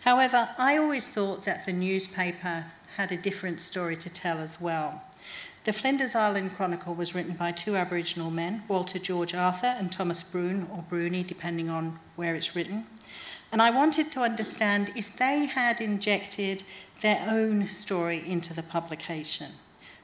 However, 0.00 0.50
I 0.58 0.76
always 0.76 1.08
thought 1.08 1.46
that 1.46 1.64
the 1.64 1.72
newspaper 1.72 2.66
had 2.96 3.10
a 3.10 3.16
different 3.16 3.60
story 3.60 3.96
to 3.96 4.10
tell 4.10 4.38
as 4.38 4.60
well. 4.60 5.02
The 5.64 5.72
Flinders 5.72 6.14
Island 6.14 6.54
Chronicle 6.54 6.94
was 6.94 7.14
written 7.14 7.34
by 7.34 7.52
two 7.52 7.76
Aboriginal 7.76 8.30
men, 8.30 8.62
Walter 8.68 8.98
George 8.98 9.34
Arthur 9.34 9.74
and 9.78 9.90
Thomas 9.90 10.22
Brune, 10.22 10.68
or 10.72 10.84
Bruni, 10.88 11.22
depending 11.22 11.68
on 11.68 11.98
where 12.16 12.34
it's 12.34 12.54
written. 12.54 12.86
And 13.50 13.62
I 13.62 13.70
wanted 13.70 14.12
to 14.12 14.20
understand 14.20 14.92
if 14.94 15.16
they 15.16 15.46
had 15.46 15.80
injected 15.80 16.64
their 17.00 17.26
own 17.28 17.68
story 17.68 18.22
into 18.26 18.54
the 18.54 18.62
publication. 18.62 19.52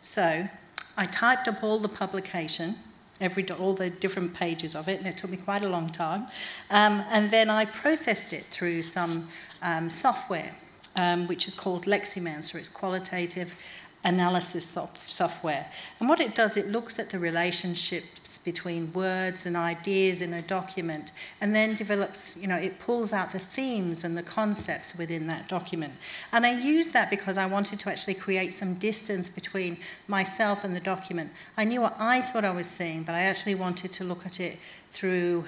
So 0.00 0.48
I 0.96 1.06
typed 1.06 1.48
up 1.48 1.62
all 1.62 1.78
the 1.78 1.88
publication, 1.88 2.76
every, 3.20 3.48
all 3.50 3.74
the 3.74 3.90
different 3.90 4.34
pages 4.34 4.74
of 4.74 4.88
it, 4.88 4.98
and 4.98 5.06
it 5.06 5.16
took 5.16 5.30
me 5.30 5.36
quite 5.36 5.62
a 5.62 5.68
long 5.68 5.88
time. 5.88 6.26
Um, 6.70 7.04
and 7.10 7.30
then 7.30 7.50
I 7.50 7.64
processed 7.64 8.32
it 8.32 8.44
through 8.44 8.82
some 8.82 9.28
um, 9.62 9.90
software, 9.90 10.52
um, 10.94 11.26
which 11.26 11.48
is 11.48 11.54
called 11.54 11.86
Leximancer. 11.86 12.56
It's 12.56 12.68
qualitative 12.68 13.56
analysis 14.04 14.66
software. 14.66 15.66
And 15.98 16.08
what 16.08 16.20
it 16.20 16.34
does, 16.34 16.56
it 16.56 16.68
looks 16.68 16.98
at 16.98 17.10
the 17.10 17.18
relationships 17.18 18.38
between 18.38 18.92
words 18.92 19.46
and 19.46 19.56
ideas 19.56 20.20
in 20.20 20.34
a 20.34 20.42
document 20.42 21.12
and 21.40 21.56
then 21.56 21.74
develops, 21.74 22.36
you 22.36 22.46
know, 22.46 22.56
it 22.56 22.78
pulls 22.78 23.12
out 23.12 23.32
the 23.32 23.38
themes 23.38 24.04
and 24.04 24.16
the 24.16 24.22
concepts 24.22 24.96
within 24.96 25.26
that 25.28 25.48
document. 25.48 25.94
And 26.32 26.44
I 26.44 26.52
use 26.60 26.92
that 26.92 27.08
because 27.08 27.38
I 27.38 27.46
wanted 27.46 27.80
to 27.80 27.90
actually 27.90 28.14
create 28.14 28.52
some 28.52 28.74
distance 28.74 29.30
between 29.30 29.78
myself 30.06 30.64
and 30.64 30.74
the 30.74 30.80
document. 30.80 31.32
I 31.56 31.64
knew 31.64 31.80
what 31.80 31.96
I 31.98 32.20
thought 32.20 32.44
I 32.44 32.50
was 32.50 32.66
seeing, 32.66 33.04
but 33.04 33.14
I 33.14 33.22
actually 33.22 33.54
wanted 33.54 33.92
to 33.94 34.04
look 34.04 34.26
at 34.26 34.38
it 34.38 34.58
through 34.90 35.44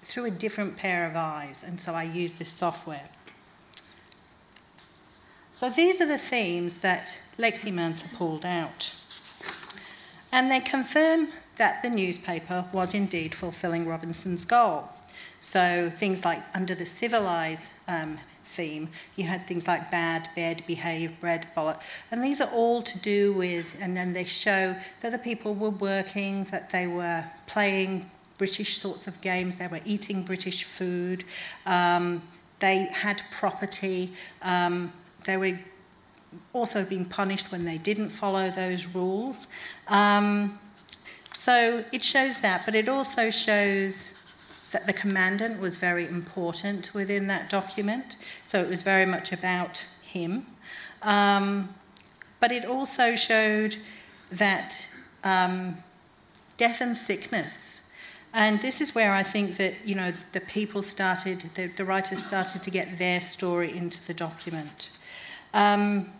through 0.00 0.26
a 0.26 0.30
different 0.30 0.76
pair 0.76 1.06
of 1.06 1.16
eyes, 1.16 1.64
and 1.64 1.78
so 1.78 1.92
I 1.92 2.04
used 2.04 2.38
this 2.38 2.48
software. 2.48 3.02
So 5.58 5.68
these 5.68 6.00
are 6.00 6.06
the 6.06 6.18
themes 6.18 6.78
that 6.82 7.20
Leximancer 7.36 8.16
pulled 8.16 8.46
out. 8.46 8.94
And 10.30 10.52
they 10.52 10.60
confirm 10.60 11.30
that 11.56 11.82
the 11.82 11.90
newspaper 11.90 12.66
was 12.72 12.94
indeed 12.94 13.34
fulfilling 13.34 13.84
Robinson's 13.88 14.44
goal. 14.44 14.88
So 15.40 15.90
things 15.92 16.24
like 16.24 16.44
under 16.54 16.76
the 16.76 16.84
civilise 16.84 17.72
um, 17.88 18.18
theme, 18.44 18.90
you 19.16 19.24
had 19.24 19.48
things 19.48 19.66
like 19.66 19.90
bad, 19.90 20.28
bed, 20.36 20.62
behave, 20.68 21.18
bread, 21.18 21.48
bollock, 21.56 21.82
and 22.12 22.22
these 22.22 22.40
are 22.40 22.50
all 22.52 22.80
to 22.82 22.96
do 23.00 23.32
with, 23.32 23.80
and 23.82 23.96
then 23.96 24.12
they 24.12 24.22
show 24.22 24.76
that 25.00 25.10
the 25.10 25.18
people 25.18 25.56
were 25.56 25.70
working, 25.70 26.44
that 26.52 26.70
they 26.70 26.86
were 26.86 27.24
playing 27.48 28.08
British 28.36 28.78
sorts 28.78 29.08
of 29.08 29.20
games, 29.22 29.58
they 29.58 29.66
were 29.66 29.80
eating 29.84 30.22
British 30.22 30.62
food, 30.62 31.24
um, 31.66 32.22
they 32.60 32.88
had 32.92 33.20
property, 33.32 34.12
um, 34.42 34.92
they 35.24 35.36
were 35.36 35.58
also 36.52 36.84
being 36.84 37.04
punished 37.04 37.50
when 37.50 37.64
they 37.64 37.78
didn't 37.78 38.10
follow 38.10 38.50
those 38.50 38.86
rules. 38.86 39.46
Um, 39.88 40.58
so 41.32 41.84
it 41.92 42.04
shows 42.04 42.40
that, 42.40 42.64
but 42.64 42.74
it 42.74 42.88
also 42.88 43.30
shows 43.30 44.14
that 44.70 44.86
the 44.86 44.92
commandant 44.92 45.60
was 45.60 45.78
very 45.78 46.06
important 46.06 46.92
within 46.92 47.26
that 47.28 47.48
document. 47.48 48.16
So 48.44 48.60
it 48.60 48.68
was 48.68 48.82
very 48.82 49.06
much 49.06 49.32
about 49.32 49.84
him. 50.02 50.46
Um, 51.02 51.74
but 52.40 52.52
it 52.52 52.64
also 52.64 53.16
showed 53.16 53.76
that 54.30 54.88
um, 55.24 55.76
death 56.56 56.80
and 56.80 56.96
sickness 56.96 57.88
And 58.34 58.60
this 58.60 58.80
is 58.80 58.94
where 58.94 59.12
I 59.12 59.22
think 59.22 59.56
that, 59.56 59.74
you 59.86 59.94
know, 59.94 60.12
the 60.32 60.40
people 60.40 60.82
started, 60.82 61.40
the, 61.54 61.68
the 61.68 61.84
writers 61.84 62.22
started 62.22 62.62
to 62.62 62.70
get 62.70 62.98
their 62.98 63.20
story 63.20 63.74
into 63.74 64.06
the 64.06 64.14
document. 64.14 64.90
Um, 65.58 66.12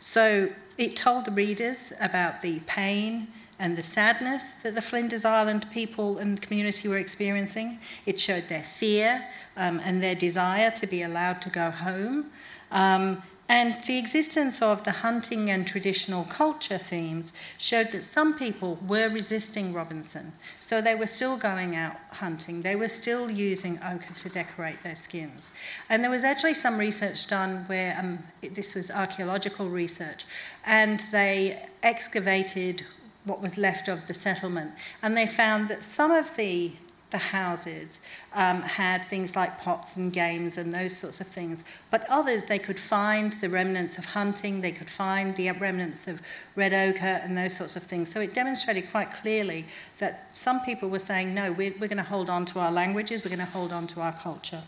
so 0.00 0.48
it 0.78 0.96
told 0.96 1.26
the 1.26 1.30
readers 1.30 1.92
about 2.00 2.40
the 2.40 2.60
pain 2.60 3.28
and 3.58 3.76
the 3.76 3.82
sadness 3.82 4.56
that 4.60 4.74
the 4.74 4.80
Flinders 4.80 5.26
Island 5.26 5.66
people 5.70 6.16
and 6.16 6.40
community 6.40 6.88
were 6.88 6.96
experiencing. 6.96 7.80
It 8.06 8.18
showed 8.18 8.44
their 8.44 8.62
fear 8.62 9.26
um, 9.58 9.78
and 9.84 10.02
their 10.02 10.14
desire 10.14 10.70
to 10.70 10.86
be 10.86 11.02
allowed 11.02 11.42
to 11.42 11.50
go 11.50 11.70
home. 11.70 12.30
Um, 12.70 13.22
and 13.48 13.76
the 13.84 13.98
existence 13.98 14.62
of 14.62 14.84
the 14.84 14.90
hunting 14.90 15.50
and 15.50 15.66
traditional 15.66 16.24
culture 16.24 16.78
themes 16.78 17.32
showed 17.58 17.90
that 17.90 18.02
some 18.02 18.38
people 18.38 18.78
were 18.86 19.08
resisting 19.08 19.74
Robinson. 19.74 20.32
So 20.60 20.80
they 20.80 20.94
were 20.94 21.06
still 21.06 21.36
going 21.36 21.76
out 21.76 21.96
hunting, 22.12 22.62
they 22.62 22.74
were 22.74 22.88
still 22.88 23.30
using 23.30 23.78
ochre 23.84 24.14
to 24.14 24.28
decorate 24.30 24.82
their 24.82 24.96
skins. 24.96 25.50
And 25.90 26.02
there 26.02 26.10
was 26.10 26.24
actually 26.24 26.54
some 26.54 26.78
research 26.78 27.28
done 27.28 27.64
where 27.66 27.96
um, 27.98 28.20
this 28.40 28.74
was 28.74 28.90
archaeological 28.90 29.68
research, 29.68 30.24
and 30.64 31.00
they 31.12 31.62
excavated 31.82 32.84
what 33.24 33.42
was 33.42 33.58
left 33.58 33.88
of 33.88 34.06
the 34.06 34.14
settlement. 34.14 34.70
And 35.02 35.16
they 35.16 35.26
found 35.26 35.68
that 35.68 35.82
some 35.82 36.10
of 36.10 36.36
the 36.36 36.72
the 37.14 37.18
houses 37.18 38.00
um, 38.34 38.60
had 38.60 39.04
things 39.04 39.36
like 39.36 39.60
pots 39.60 39.96
and 39.96 40.12
games 40.12 40.58
and 40.58 40.72
those 40.72 40.96
sorts 40.96 41.20
of 41.20 41.28
things. 41.28 41.62
But 41.92 42.04
others, 42.10 42.46
they 42.46 42.58
could 42.58 42.78
find 42.78 43.32
the 43.34 43.48
remnants 43.48 43.98
of 43.98 44.04
hunting, 44.04 44.60
they 44.60 44.72
could 44.72 44.90
find 44.90 45.36
the 45.36 45.48
remnants 45.52 46.08
of 46.08 46.20
red 46.56 46.74
ochre 46.74 47.20
and 47.22 47.38
those 47.38 47.56
sorts 47.56 47.76
of 47.76 47.84
things. 47.84 48.12
So 48.12 48.20
it 48.20 48.34
demonstrated 48.34 48.90
quite 48.90 49.12
clearly 49.12 49.64
that 49.98 50.36
some 50.36 50.60
people 50.62 50.88
were 50.88 50.98
saying, 50.98 51.32
no, 51.32 51.52
we're, 51.52 51.72
we're 51.80 51.86
going 51.86 51.98
to 51.98 52.02
hold 52.02 52.28
on 52.28 52.44
to 52.46 52.58
our 52.58 52.72
languages, 52.72 53.22
we're 53.24 53.36
going 53.36 53.46
to 53.46 53.52
hold 53.52 53.72
on 53.72 53.86
to 53.86 54.00
our 54.00 54.12
culture. 54.12 54.64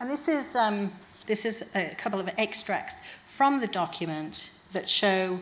And 0.00 0.10
this 0.10 0.26
is, 0.26 0.56
um, 0.56 0.90
this 1.26 1.44
is 1.44 1.70
a 1.76 1.94
couple 1.96 2.18
of 2.18 2.30
extracts 2.38 3.00
from 3.26 3.60
the 3.60 3.66
document 3.66 4.54
that 4.72 4.88
show 4.88 5.38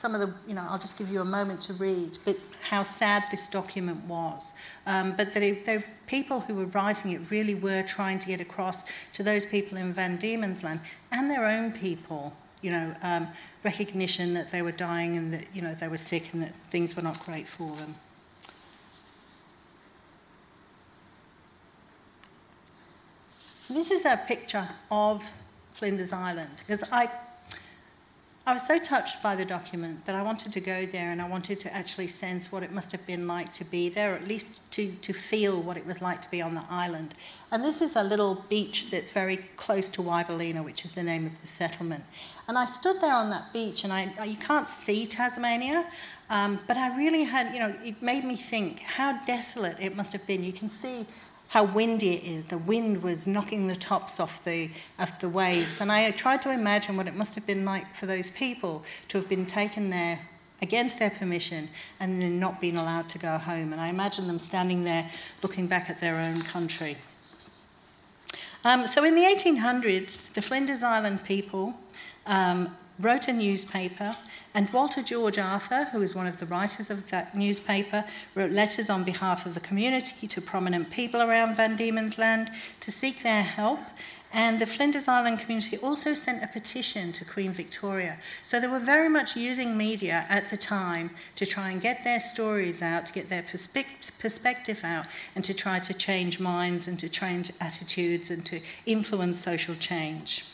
some 0.00 0.14
of 0.14 0.20
the, 0.22 0.32
you 0.48 0.54
know, 0.54 0.66
I'll 0.66 0.78
just 0.78 0.96
give 0.96 1.12
you 1.12 1.20
a 1.20 1.26
moment 1.26 1.60
to 1.62 1.74
read, 1.74 2.16
but 2.24 2.38
how 2.62 2.82
sad 2.82 3.24
this 3.30 3.50
document 3.50 4.02
was. 4.06 4.54
Um, 4.86 5.14
but 5.14 5.34
that 5.34 5.40
the 5.40 5.84
people 6.06 6.40
who 6.40 6.54
were 6.54 6.64
writing 6.64 7.12
it 7.12 7.30
really 7.30 7.54
were 7.54 7.82
trying 7.82 8.18
to 8.20 8.26
get 8.26 8.40
across 8.40 8.82
to 9.12 9.22
those 9.22 9.44
people 9.44 9.76
in 9.76 9.92
Van 9.92 10.16
Diemen's 10.16 10.64
Land 10.64 10.80
and 11.12 11.30
their 11.30 11.44
own 11.44 11.70
people, 11.70 12.32
you 12.62 12.70
know, 12.70 12.94
um, 13.02 13.28
recognition 13.62 14.32
that 14.32 14.50
they 14.52 14.62
were 14.62 14.72
dying 14.72 15.18
and 15.18 15.34
that, 15.34 15.44
you 15.52 15.60
know, 15.60 15.74
they 15.74 15.86
were 15.86 15.98
sick 15.98 16.32
and 16.32 16.44
that 16.44 16.54
things 16.70 16.96
were 16.96 17.02
not 17.02 17.22
great 17.26 17.46
for 17.46 17.76
them. 17.76 17.94
This 23.68 23.90
is 23.90 24.06
a 24.06 24.18
picture 24.26 24.66
of 24.90 25.30
Flinders 25.72 26.14
Island 26.14 26.62
because 26.66 26.90
I 26.90 27.10
I 28.46 28.54
was 28.54 28.66
so 28.66 28.78
touched 28.78 29.22
by 29.22 29.36
the 29.36 29.44
document 29.44 30.06
that 30.06 30.14
I 30.14 30.22
wanted 30.22 30.52
to 30.54 30.60
go 30.60 30.86
there 30.86 31.12
and 31.12 31.20
I 31.20 31.28
wanted 31.28 31.60
to 31.60 31.74
actually 31.74 32.08
sense 32.08 32.50
what 32.50 32.62
it 32.62 32.72
must 32.72 32.90
have 32.92 33.06
been 33.06 33.28
like 33.28 33.52
to 33.52 33.64
be 33.64 33.90
there, 33.90 34.12
or 34.12 34.16
at 34.16 34.26
least 34.26 34.70
to, 34.72 34.90
to 34.90 35.12
feel 35.12 35.60
what 35.60 35.76
it 35.76 35.86
was 35.86 36.00
like 36.00 36.22
to 36.22 36.30
be 36.30 36.40
on 36.40 36.54
the 36.54 36.64
island. 36.70 37.14
And 37.52 37.62
this 37.62 37.82
is 37.82 37.96
a 37.96 38.02
little 38.02 38.46
beach 38.48 38.90
that's 38.90 39.12
very 39.12 39.36
close 39.36 39.90
to 39.90 40.00
Wybalenna, 40.00 40.64
which 40.64 40.84
is 40.86 40.92
the 40.92 41.02
name 41.02 41.26
of 41.26 41.38
the 41.40 41.46
settlement. 41.46 42.02
And 42.48 42.56
I 42.56 42.64
stood 42.64 43.00
there 43.00 43.14
on 43.14 43.28
that 43.30 43.52
beach, 43.52 43.84
and 43.84 43.92
I, 43.92 44.10
you 44.24 44.36
can't 44.36 44.68
see 44.68 45.06
Tasmania, 45.06 45.84
um, 46.30 46.58
but 46.66 46.76
I 46.76 46.96
really 46.96 47.24
had, 47.24 47.52
you 47.52 47.60
know, 47.60 47.74
it 47.84 48.00
made 48.00 48.24
me 48.24 48.36
think 48.36 48.80
how 48.80 49.22
desolate 49.26 49.76
it 49.78 49.94
must 49.94 50.12
have 50.14 50.26
been. 50.26 50.42
You 50.42 50.52
can 50.52 50.68
see 50.68 51.06
how 51.50 51.64
windy 51.64 52.14
it 52.14 52.24
is. 52.24 52.44
The 52.44 52.58
wind 52.58 53.02
was 53.02 53.26
knocking 53.26 53.66
the 53.66 53.74
tops 53.74 54.20
off 54.20 54.44
the, 54.44 54.70
of 55.00 55.18
the 55.18 55.28
waves. 55.28 55.80
And 55.80 55.90
I 55.90 56.08
tried 56.12 56.42
to 56.42 56.52
imagine 56.52 56.96
what 56.96 57.08
it 57.08 57.16
must 57.16 57.34
have 57.34 57.44
been 57.44 57.64
like 57.64 57.96
for 57.96 58.06
those 58.06 58.30
people 58.30 58.84
to 59.08 59.18
have 59.18 59.28
been 59.28 59.46
taken 59.46 59.90
there 59.90 60.20
against 60.62 61.00
their 61.00 61.10
permission 61.10 61.68
and 61.98 62.22
then 62.22 62.38
not 62.38 62.60
being 62.60 62.76
allowed 62.76 63.08
to 63.08 63.18
go 63.18 63.36
home. 63.36 63.72
And 63.72 63.80
I 63.80 63.88
imagine 63.88 64.28
them 64.28 64.38
standing 64.38 64.84
there 64.84 65.10
looking 65.42 65.66
back 65.66 65.90
at 65.90 66.00
their 66.00 66.20
own 66.20 66.40
country. 66.42 66.96
Um, 68.64 68.86
so 68.86 69.02
in 69.02 69.16
the 69.16 69.22
1800s, 69.22 70.32
the 70.32 70.42
Flinders 70.42 70.84
Island 70.84 71.24
people 71.24 71.74
um, 72.26 72.76
wrote 73.00 73.28
a 73.28 73.32
newspaper 73.32 74.16
and 74.52 74.68
Walter 74.72 75.02
George 75.02 75.38
Arthur, 75.38 75.84
who 75.92 76.00
was 76.00 76.14
one 76.14 76.26
of 76.26 76.40
the 76.40 76.46
writers 76.46 76.90
of 76.90 77.10
that 77.10 77.36
newspaper, 77.36 78.04
wrote 78.34 78.50
letters 78.50 78.90
on 78.90 79.04
behalf 79.04 79.46
of 79.46 79.54
the 79.54 79.60
community 79.60 80.26
to 80.26 80.40
prominent 80.40 80.90
people 80.90 81.22
around 81.22 81.54
Van 81.54 81.76
Diemen's 81.76 82.18
Land 82.18 82.50
to 82.80 82.90
seek 82.90 83.22
their 83.22 83.42
help. 83.42 83.78
And 84.32 84.60
the 84.60 84.66
Flinders 84.66 85.08
Island 85.08 85.40
community 85.40 85.76
also 85.78 86.14
sent 86.14 86.42
a 86.42 86.46
petition 86.46 87.10
to 87.12 87.24
Queen 87.24 87.52
Victoria. 87.52 88.18
So 88.44 88.60
they 88.60 88.68
were 88.68 88.78
very 88.78 89.08
much 89.08 89.36
using 89.36 89.76
media 89.76 90.24
at 90.28 90.50
the 90.50 90.56
time 90.56 91.10
to 91.34 91.44
try 91.44 91.70
and 91.70 91.80
get 91.80 92.04
their 92.04 92.20
stories 92.20 92.80
out, 92.80 93.06
to 93.06 93.12
get 93.12 93.28
their 93.28 93.42
perspe- 93.42 94.20
perspective 94.20 94.82
out, 94.84 95.06
and 95.34 95.44
to 95.44 95.54
try 95.54 95.80
to 95.80 95.94
change 95.94 96.38
minds 96.38 96.86
and 96.86 96.98
to 97.00 97.08
change 97.08 97.50
attitudes 97.60 98.30
and 98.30 98.46
to 98.46 98.60
influence 98.86 99.38
social 99.38 99.74
change. 99.74 100.44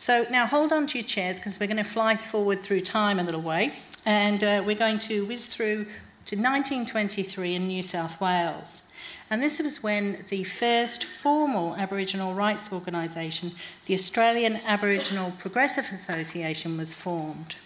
So 0.00 0.24
now 0.30 0.46
hold 0.46 0.72
on 0.72 0.86
to 0.86 0.98
your 0.98 1.06
chairs 1.06 1.38
because 1.38 1.60
we're 1.60 1.66
going 1.66 1.76
to 1.76 1.84
fly 1.84 2.16
forward 2.16 2.62
through 2.62 2.80
time 2.80 3.18
a 3.18 3.22
little 3.22 3.42
way 3.42 3.72
and 4.06 4.42
uh, 4.42 4.62
we're 4.64 4.74
going 4.74 4.98
to 5.00 5.26
whiz 5.26 5.48
through 5.48 5.84
to 6.24 6.36
1923 6.36 7.54
in 7.54 7.68
New 7.68 7.82
South 7.82 8.18
Wales. 8.18 8.90
And 9.28 9.42
this 9.42 9.60
was 9.60 9.82
when 9.82 10.24
the 10.30 10.44
first 10.44 11.04
formal 11.04 11.76
Aboriginal 11.76 12.32
rights 12.32 12.72
organisation, 12.72 13.50
the 13.84 13.92
Australian 13.92 14.60
Aboriginal 14.66 15.32
Progressive 15.32 15.90
Association, 15.92 16.78
was 16.78 16.94
formed. 16.94 17.56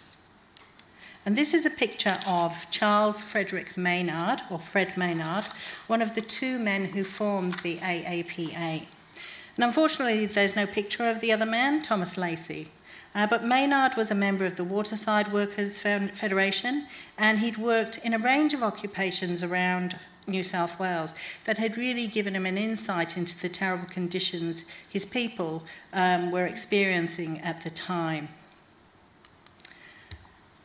And 1.24 1.36
this 1.36 1.54
is 1.54 1.64
a 1.64 1.70
picture 1.70 2.18
of 2.26 2.68
Charles 2.72 3.22
Frederick 3.22 3.76
Maynard, 3.76 4.40
or 4.50 4.58
Fred 4.58 4.96
Maynard, 4.96 5.44
one 5.86 6.02
of 6.02 6.16
the 6.16 6.20
two 6.20 6.58
men 6.58 6.86
who 6.86 7.04
formed 7.04 7.54
the 7.60 7.76
AAPA. 7.76 8.86
And 9.56 9.64
unfortunately, 9.64 10.26
there's 10.26 10.56
no 10.56 10.66
picture 10.66 11.08
of 11.08 11.20
the 11.20 11.32
other 11.32 11.46
man, 11.46 11.80
Thomas 11.80 12.18
Lacey. 12.18 12.68
Uh, 13.14 13.26
but 13.28 13.44
Maynard 13.44 13.96
was 13.96 14.10
a 14.10 14.14
member 14.14 14.44
of 14.44 14.56
the 14.56 14.64
Waterside 14.64 15.32
Workers 15.32 15.80
Federation, 15.80 16.86
and 17.16 17.38
he'd 17.38 17.56
worked 17.56 17.98
in 17.98 18.12
a 18.12 18.18
range 18.18 18.54
of 18.54 18.62
occupations 18.62 19.44
around 19.44 19.96
New 20.26 20.42
South 20.42 20.80
Wales 20.80 21.14
that 21.44 21.58
had 21.58 21.76
really 21.76 22.08
given 22.08 22.34
him 22.34 22.46
an 22.46 22.58
insight 22.58 23.16
into 23.16 23.40
the 23.40 23.48
terrible 23.48 23.86
conditions 23.86 24.74
his 24.88 25.04
people 25.04 25.62
um, 25.92 26.32
were 26.32 26.46
experiencing 26.46 27.40
at 27.40 27.62
the 27.62 27.70
time. 27.70 28.28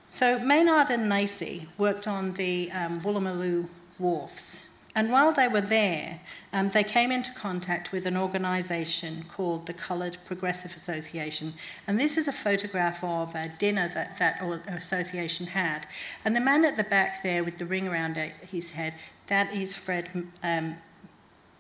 So 0.08 0.40
Maynard 0.40 0.90
and 0.90 1.08
Lacey 1.08 1.68
worked 1.78 2.08
on 2.08 2.32
the 2.32 2.72
um, 2.72 3.02
Woolloomooloo 3.02 3.68
wharfs 4.00 4.69
and 4.96 5.12
while 5.12 5.32
they 5.32 5.48
were 5.48 5.62
there, 5.62 6.20
um, 6.52 6.70
they 6.70 6.84
came 6.84 7.12
into 7.12 7.32
contact 7.34 7.92
with 7.92 8.06
an 8.06 8.18
organisation 8.18 9.24
called 9.30 9.68
the 9.68 9.74
Coloured 9.74 10.18
Progressive 10.26 10.76
Association. 10.76 11.54
And 11.88 12.00
this 12.00 12.18
is 12.18 12.28
a 12.28 12.34
photograph 12.34 13.04
of 13.04 13.36
a 13.36 13.50
dinner 13.60 13.88
that 13.94 14.18
that 14.18 14.42
association 14.68 15.48
had. 15.48 15.86
And 16.26 16.36
the 16.36 16.40
man 16.40 16.66
at 16.66 16.76
the 16.76 16.84
back 16.84 17.22
there 17.22 17.44
with 17.44 17.60
the 17.60 17.66
ring 17.66 17.88
around 17.88 18.18
his 18.18 18.72
head, 18.72 18.96
that 19.28 19.54
is 19.54 19.76
Fred 19.76 20.10
um, 20.44 20.78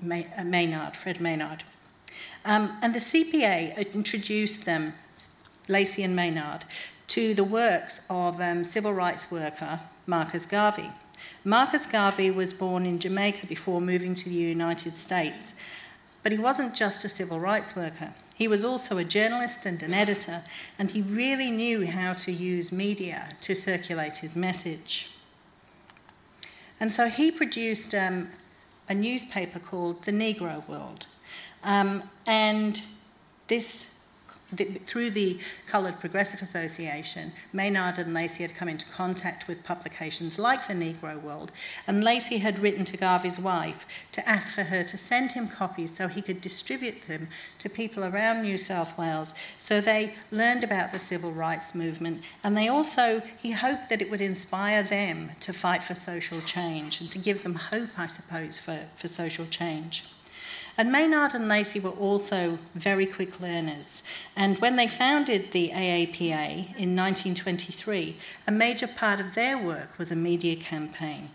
uh, 0.01 0.43
Maynard, 0.43 0.95
Fred 0.95 1.21
Maynard. 1.21 1.63
Um, 2.45 2.77
and 2.81 2.95
the 2.95 2.99
CPA 2.99 3.93
introduced 3.93 4.65
them, 4.65 4.95
Lacey 5.67 6.01
and 6.03 6.15
Maynard, 6.15 6.65
to 7.07 7.35
the 7.35 7.43
works 7.43 8.07
of 8.09 8.41
um, 8.41 8.63
civil 8.63 8.93
rights 8.93 9.29
worker 9.29 9.81
Marcus 10.07 10.47
Garvey. 10.47 10.89
Marcus 11.43 11.85
Garvey 11.85 12.31
was 12.31 12.53
born 12.53 12.85
in 12.85 12.99
Jamaica 12.99 13.47
before 13.47 13.79
moving 13.79 14.13
to 14.15 14.29
the 14.29 14.35
United 14.35 14.93
States. 14.93 15.53
But 16.21 16.31
he 16.33 16.37
wasn't 16.37 16.75
just 16.75 17.05
a 17.05 17.09
civil 17.09 17.39
rights 17.39 17.75
worker. 17.75 18.13
He 18.35 18.47
was 18.47 18.65
also 18.65 18.97
a 18.97 19.03
journalist 19.03 19.65
and 19.65 19.81
an 19.83 19.93
editor, 19.93 20.43
and 20.77 20.91
he 20.91 21.01
really 21.01 21.51
knew 21.51 21.85
how 21.85 22.13
to 22.13 22.31
use 22.31 22.71
media 22.71 23.29
to 23.41 23.55
circulate 23.55 24.17
his 24.17 24.35
message. 24.35 25.11
And 26.79 26.91
so 26.91 27.07
he 27.07 27.31
produced 27.31 27.93
um, 27.93 28.29
a 28.87 28.93
newspaper 28.93 29.59
called 29.59 30.03
The 30.03 30.11
Negro 30.11 30.67
World. 30.67 31.07
Um, 31.63 32.03
and 32.25 32.81
this 33.47 33.98
the, 34.51 34.65
through 34.65 35.11
the 35.11 35.39
Coloured 35.67 35.99
Progressive 35.99 36.41
Association, 36.41 37.31
Maynard 37.53 37.97
and 37.99 38.13
Lacey 38.13 38.43
had 38.43 38.55
come 38.55 38.69
into 38.69 38.85
contact 38.87 39.47
with 39.47 39.63
publications 39.63 40.39
like 40.39 40.67
the 40.67 40.73
Negro 40.73 41.21
World, 41.21 41.51
and 41.87 42.03
Lacey 42.03 42.39
had 42.39 42.59
written 42.59 42.85
to 42.85 42.97
Garvey's 42.97 43.39
wife 43.39 43.85
to 44.11 44.27
ask 44.27 44.53
for 44.53 44.63
her 44.63 44.83
to 44.83 44.97
send 44.97 45.33
him 45.33 45.47
copies 45.47 45.95
so 45.95 46.07
he 46.07 46.21
could 46.21 46.41
distribute 46.41 47.03
them 47.03 47.27
to 47.59 47.69
people 47.69 48.03
around 48.03 48.41
New 48.41 48.57
South 48.57 48.97
Wales 48.97 49.33
so 49.57 49.81
they 49.81 50.15
learned 50.31 50.63
about 50.63 50.91
the 50.91 50.99
civil 50.99 51.31
rights 51.31 51.75
movement 51.75 52.23
and 52.43 52.55
they 52.55 52.67
also, 52.67 53.21
he 53.37 53.51
hoped 53.51 53.89
that 53.89 54.01
it 54.01 54.09
would 54.09 54.21
inspire 54.21 54.83
them 54.83 55.31
to 55.41 55.53
fight 55.53 55.83
for 55.83 55.95
social 55.95 56.41
change 56.41 57.01
and 57.01 57.11
to 57.11 57.19
give 57.19 57.43
them 57.43 57.55
hope, 57.55 57.97
I 57.97 58.07
suppose, 58.07 58.59
for, 58.59 58.79
for 58.95 59.07
social 59.07 59.45
change. 59.45 60.05
And 60.79 60.93
Maynard 60.93 61.33
and 61.35 61.49
Lacey 61.49 61.81
were 61.81 61.89
also 61.89 62.57
very 62.73 63.05
quick 63.05 63.41
learners. 63.41 64.01
And 64.37 64.57
when 64.59 64.77
they 64.77 64.87
founded 64.87 65.51
the 65.51 65.71
AAPA 65.71 66.77
in 66.77 66.95
1923, 66.95 68.15
a 68.47 68.51
major 68.53 68.87
part 68.87 69.19
of 69.19 69.35
their 69.35 69.57
work 69.57 69.97
was 69.97 70.09
a 70.09 70.15
media 70.15 70.55
campaign. 70.55 71.31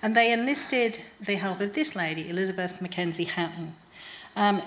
And 0.00 0.14
they 0.14 0.32
enlisted 0.32 1.00
the 1.20 1.34
help 1.34 1.60
of 1.60 1.72
this 1.72 1.96
lady, 1.96 2.28
Elizabeth 2.28 2.80
Mackenzie 2.80 3.24
Hatton. 3.24 3.74
Um, 4.36 4.62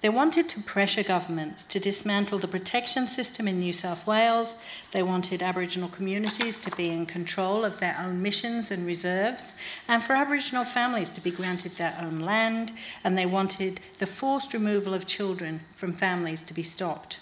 they 0.00 0.08
wanted 0.08 0.48
to 0.48 0.62
pressure 0.62 1.02
governments 1.02 1.66
to 1.66 1.80
dismantle 1.80 2.38
the 2.38 2.46
protection 2.46 3.08
system 3.08 3.48
in 3.48 3.58
New 3.58 3.72
South 3.72 4.06
Wales. 4.06 4.62
They 4.92 5.02
wanted 5.02 5.42
Aboriginal 5.42 5.88
communities 5.88 6.58
to 6.60 6.76
be 6.76 6.90
in 6.90 7.04
control 7.04 7.64
of 7.64 7.80
their 7.80 7.96
own 8.00 8.22
missions 8.22 8.70
and 8.70 8.86
reserves, 8.86 9.56
and 9.88 10.04
for 10.04 10.12
Aboriginal 10.12 10.64
families 10.64 11.10
to 11.12 11.20
be 11.20 11.32
granted 11.32 11.72
their 11.72 11.98
own 12.00 12.20
land, 12.20 12.72
and 13.02 13.18
they 13.18 13.26
wanted 13.26 13.80
the 13.98 14.06
forced 14.06 14.54
removal 14.54 14.94
of 14.94 15.06
children 15.06 15.60
from 15.74 15.92
families 15.92 16.44
to 16.44 16.54
be 16.54 16.62
stopped. 16.62 17.18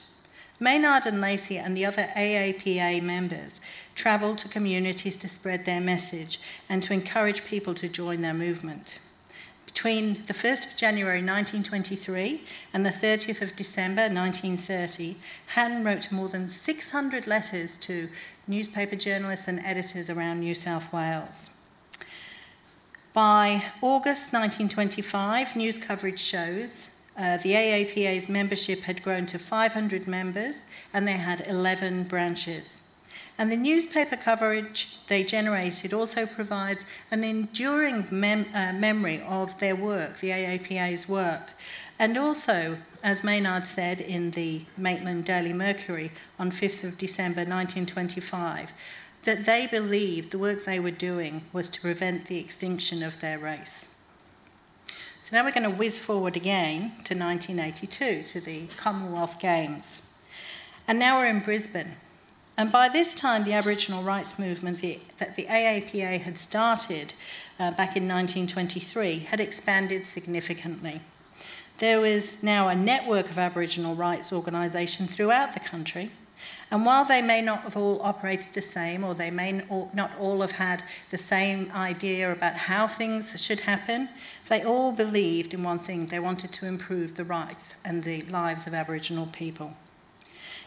Maynard 0.61 1.05
and 1.07 1.21
Lacey 1.21 1.59
and 1.59 1.77
the 1.77 1.85
other 1.85 2.09
AAPA 2.17 3.03
members 3.03 3.61
travelled 3.95 4.39
to 4.39 4.49
communities 4.49 5.17
to 5.19 5.29
spread 5.29 5.65
their 5.65 5.81
message 5.81 6.41
and 6.69 6.83
to 6.83 6.95
encourage 6.95 7.45
people 7.45 7.75
to 7.75 7.89
join 7.89 8.23
their 8.23 8.35
movement. 8.35 8.99
Between 9.87 10.15
the 10.27 10.35
1st 10.35 10.73
of 10.73 10.77
January 10.77 11.23
1923 11.23 12.43
and 12.75 12.85
the 12.85 12.91
30th 12.91 13.41
of 13.41 13.55
December 13.55 14.09
1930, 14.09 15.15
Hatton 15.55 15.85
wrote 15.85 16.11
more 16.11 16.29
than 16.29 16.49
600 16.49 17.29
letters 17.29 17.79
to 17.79 18.09
newspaper 18.49 18.97
journalists 18.97 19.47
and 19.47 19.61
editors 19.65 20.11
around 20.11 20.41
New 20.41 20.57
South 20.57 20.93
Wales. 20.93 21.51
By 23.13 23.63
August 23.81 24.33
1925, 24.33 25.55
news 25.55 25.79
coverage 25.79 26.19
shows 26.19 26.91
uh, 27.17 27.37
the 27.37 27.53
AAPA's 27.53 28.29
membership 28.29 28.81
had 28.81 29.05
grown 29.05 29.25
to 29.27 29.39
500 29.39 30.09
members 30.09 30.65
and 30.93 31.07
they 31.07 31.13
had 31.13 31.47
11 31.47 32.03
branches. 32.09 32.81
And 33.39 33.53
the 33.53 33.57
newspaper 33.57 34.17
coverage 34.17 34.99
they 35.09 35.23
generated 35.23 35.93
also 35.93 36.25
provides 36.25 36.87
an 37.11 37.23
enduring 37.23 38.07
mem- 38.11 38.47
uh, 38.55 38.73
memory 38.73 39.21
of 39.23 39.59
their 39.61 39.77
work, 39.77 40.19
the 40.21 40.31
AAPA's 40.31 41.09
work. 41.09 41.53
And 41.99 42.17
also, 42.17 42.79
as 43.03 43.23
Maynard 43.23 43.67
said 43.67 44.01
in 44.01 44.31
the 44.33 44.63
Maitland 44.77 45.25
Daily 45.25 45.53
Mercury 45.53 46.13
on 46.39 46.51
5th 46.51 46.85
of 46.85 46.99
December 46.99 47.41
1925, 47.41 48.73
that 49.25 49.45
they 49.45 49.67
believed 49.67 50.31
the 50.31 50.39
work 50.39 50.65
they 50.65 50.81
were 50.81 50.91
doing 50.91 51.43
was 51.53 51.69
to 51.71 51.81
prevent 51.81 52.27
the 52.27 52.39
extinction 52.39 53.03
of 53.03 53.21
their 53.21 53.39
race. 53.39 53.91
So 55.19 55.37
now 55.37 55.45
we're 55.45 55.53
going 55.53 55.65
to 55.65 55.71
whiz 55.71 55.99
forward 55.99 56.37
again 56.37 56.93
to 57.05 57.15
1982, 57.15 58.23
to 58.23 58.41
the 58.41 58.67
Commonwealth 58.77 59.41
Games. 59.41 60.03
And 60.87 60.99
now 60.99 61.19
we're 61.19 61.27
in 61.27 61.41
Brisbane. 61.41 61.97
And 62.59 62.73
by 62.73 62.89
this 62.89 63.15
time, 63.15 63.45
the 63.45 63.53
Aboriginal 63.53 64.03
rights 64.03 64.39
movement 64.39 64.81
the, 64.81 64.99
that 65.19 65.37
the 65.37 65.45
AAPA 65.45 66.21
had 66.21 66.39
started 66.39 67.13
uh, 67.59 67.71
back 67.73 67.97
in 67.97 68.09
1923 68.09 69.19
had 69.21 69.41
expanded 69.41 70.07
significantly. 70.07 71.01
There 71.79 72.01
was 72.01 72.43
now 72.43 72.69
a 72.69 72.75
network 72.75 73.29
of 73.29 73.39
Aboriginal 73.39 73.95
rights 73.95 74.33
organisations 74.33 75.15
throughout 75.15 75.53
the 75.53 75.61
country, 75.61 76.11
and 76.71 76.87
while 76.87 77.05
they 77.05 77.21
may 77.21 77.43
not 77.43 77.61
have 77.61 77.77
all 77.77 78.01
operated 78.03 78.55
the 78.55 78.63
same, 78.63 79.05
or 79.05 79.15
they 79.15 79.31
may 79.31 79.63
not 79.93 80.11
all 80.19 80.41
have 80.41 80.53
had 80.53 80.83
the 81.11 81.19
same 81.19 81.71
idea 81.75 82.33
about 82.33 82.55
how 82.55 82.87
things 82.89 83.43
should 83.43 83.61
happen, 83.61 84.09
they 84.49 84.63
all 84.63 84.93
believed 84.93 85.53
in 85.55 85.63
one 85.63 85.79
thing 85.79 86.07
they 86.07 86.19
wanted 86.19 86.53
to 86.53 86.67
improve 86.67 87.15
the 87.15 87.25
rights 87.25 87.77
and 87.85 88.03
the 88.03 88.23
lives 88.23 88.67
of 88.67 88.75
Aboriginal 88.75 89.27
people. 89.27 89.75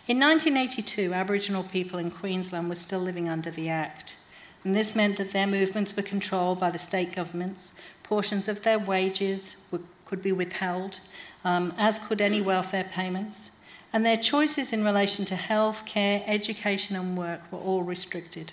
In 0.10 0.20
1982, 0.20 1.14
Aboriginal 1.14 1.62
people 1.62 2.00
in 2.00 2.10
Queensland 2.10 2.68
were 2.68 2.74
still 2.74 3.00
living 3.00 3.30
under 3.30 3.52
the 3.52 3.70
Act, 3.70 4.18
and 4.64 4.76
this 4.76 4.96
meant 4.96 5.18
that 5.18 5.34
their 5.34 5.46
movements 5.46 5.96
were 5.96 6.02
controlled 6.02 6.60
by 6.60 6.72
the 6.72 6.80
state 6.80 7.16
governments, 7.16 7.80
portions 8.02 8.48
of 8.48 8.64
their 8.64 8.80
wages 8.80 9.68
were, 9.70 9.82
could 10.06 10.24
be 10.24 10.32
withheld, 10.32 11.00
um, 11.46 11.76
as 11.78 12.00
could 12.00 12.22
any 12.22 12.42
welfare 12.42 12.86
payments, 12.86 13.52
and 13.94 14.04
their 14.04 14.18
choices 14.18 14.74
in 14.74 14.84
relation 14.84 15.26
to 15.26 15.36
health, 15.36 15.86
care, 15.86 16.24
education, 16.26 16.96
and 16.96 17.16
work 17.16 17.42
were 17.52 17.60
all 17.60 17.84
restricted. 17.84 18.52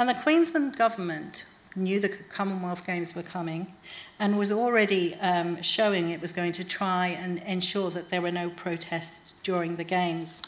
And 0.00 0.08
the 0.08 0.14
Queensland 0.14 0.76
government 0.76 1.44
knew 1.76 2.00
the 2.00 2.08
Commonwealth 2.08 2.84
Games 2.84 3.14
were 3.14 3.22
coming 3.22 3.72
and 4.18 4.36
was 4.36 4.50
already 4.50 5.14
um, 5.20 5.62
showing 5.62 6.10
it 6.10 6.20
was 6.20 6.32
going 6.32 6.52
to 6.52 6.64
try 6.64 7.06
and 7.06 7.38
ensure 7.44 7.90
that 7.90 8.10
there 8.10 8.20
were 8.20 8.32
no 8.32 8.50
protests 8.50 9.32
during 9.44 9.76
the 9.76 9.84
Games. 9.84 10.42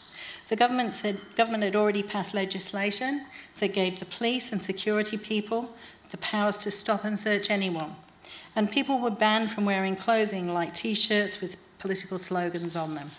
The 0.49 0.57
government 0.57 0.95
said 0.95 1.21
government 1.37 1.65
had 1.65 1.77
already 1.77 2.03
passed 2.03 2.35
legislation 2.35 3.27
that 3.61 3.73
gave 3.73 3.99
the 3.99 4.05
police 4.05 4.53
and 4.53 4.61
security 4.61 5.17
people 5.17 5.75
the 6.11 6.19
powers 6.19 6.59
to 6.59 6.71
stop 6.71 7.05
and 7.05 7.19
search 7.19 7.51
anyone. 7.51 7.97
And 8.55 8.71
people 8.71 9.01
were 9.01 9.11
banned 9.11 9.51
from 9.51 9.65
wearing 9.65 9.97
clothing 9.97 10.53
like 10.53 10.75
t 10.75 10.95
shirts 10.95 11.41
with 11.41 11.57
political 11.79 12.19
slogans 12.19 12.77
on 12.77 12.95
them. 12.95 13.11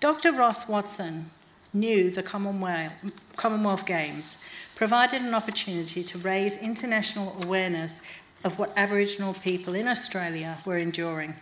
Dr. 0.00 0.32
Ross 0.32 0.68
Watson 0.68 1.30
knew 1.72 2.10
the 2.10 2.22
Commonwealth, 2.22 2.92
Commonwealth 3.36 3.86
Games 3.86 4.38
provided 4.74 5.22
an 5.22 5.34
opportunity 5.34 6.02
to 6.04 6.18
raise 6.18 6.56
international 6.56 7.36
awareness 7.42 8.02
of 8.44 8.58
what 8.58 8.72
Aboriginal 8.76 9.34
people 9.34 9.74
in 9.74 9.88
Australia 9.88 10.58
were 10.64 10.76
enduring. 10.76 11.34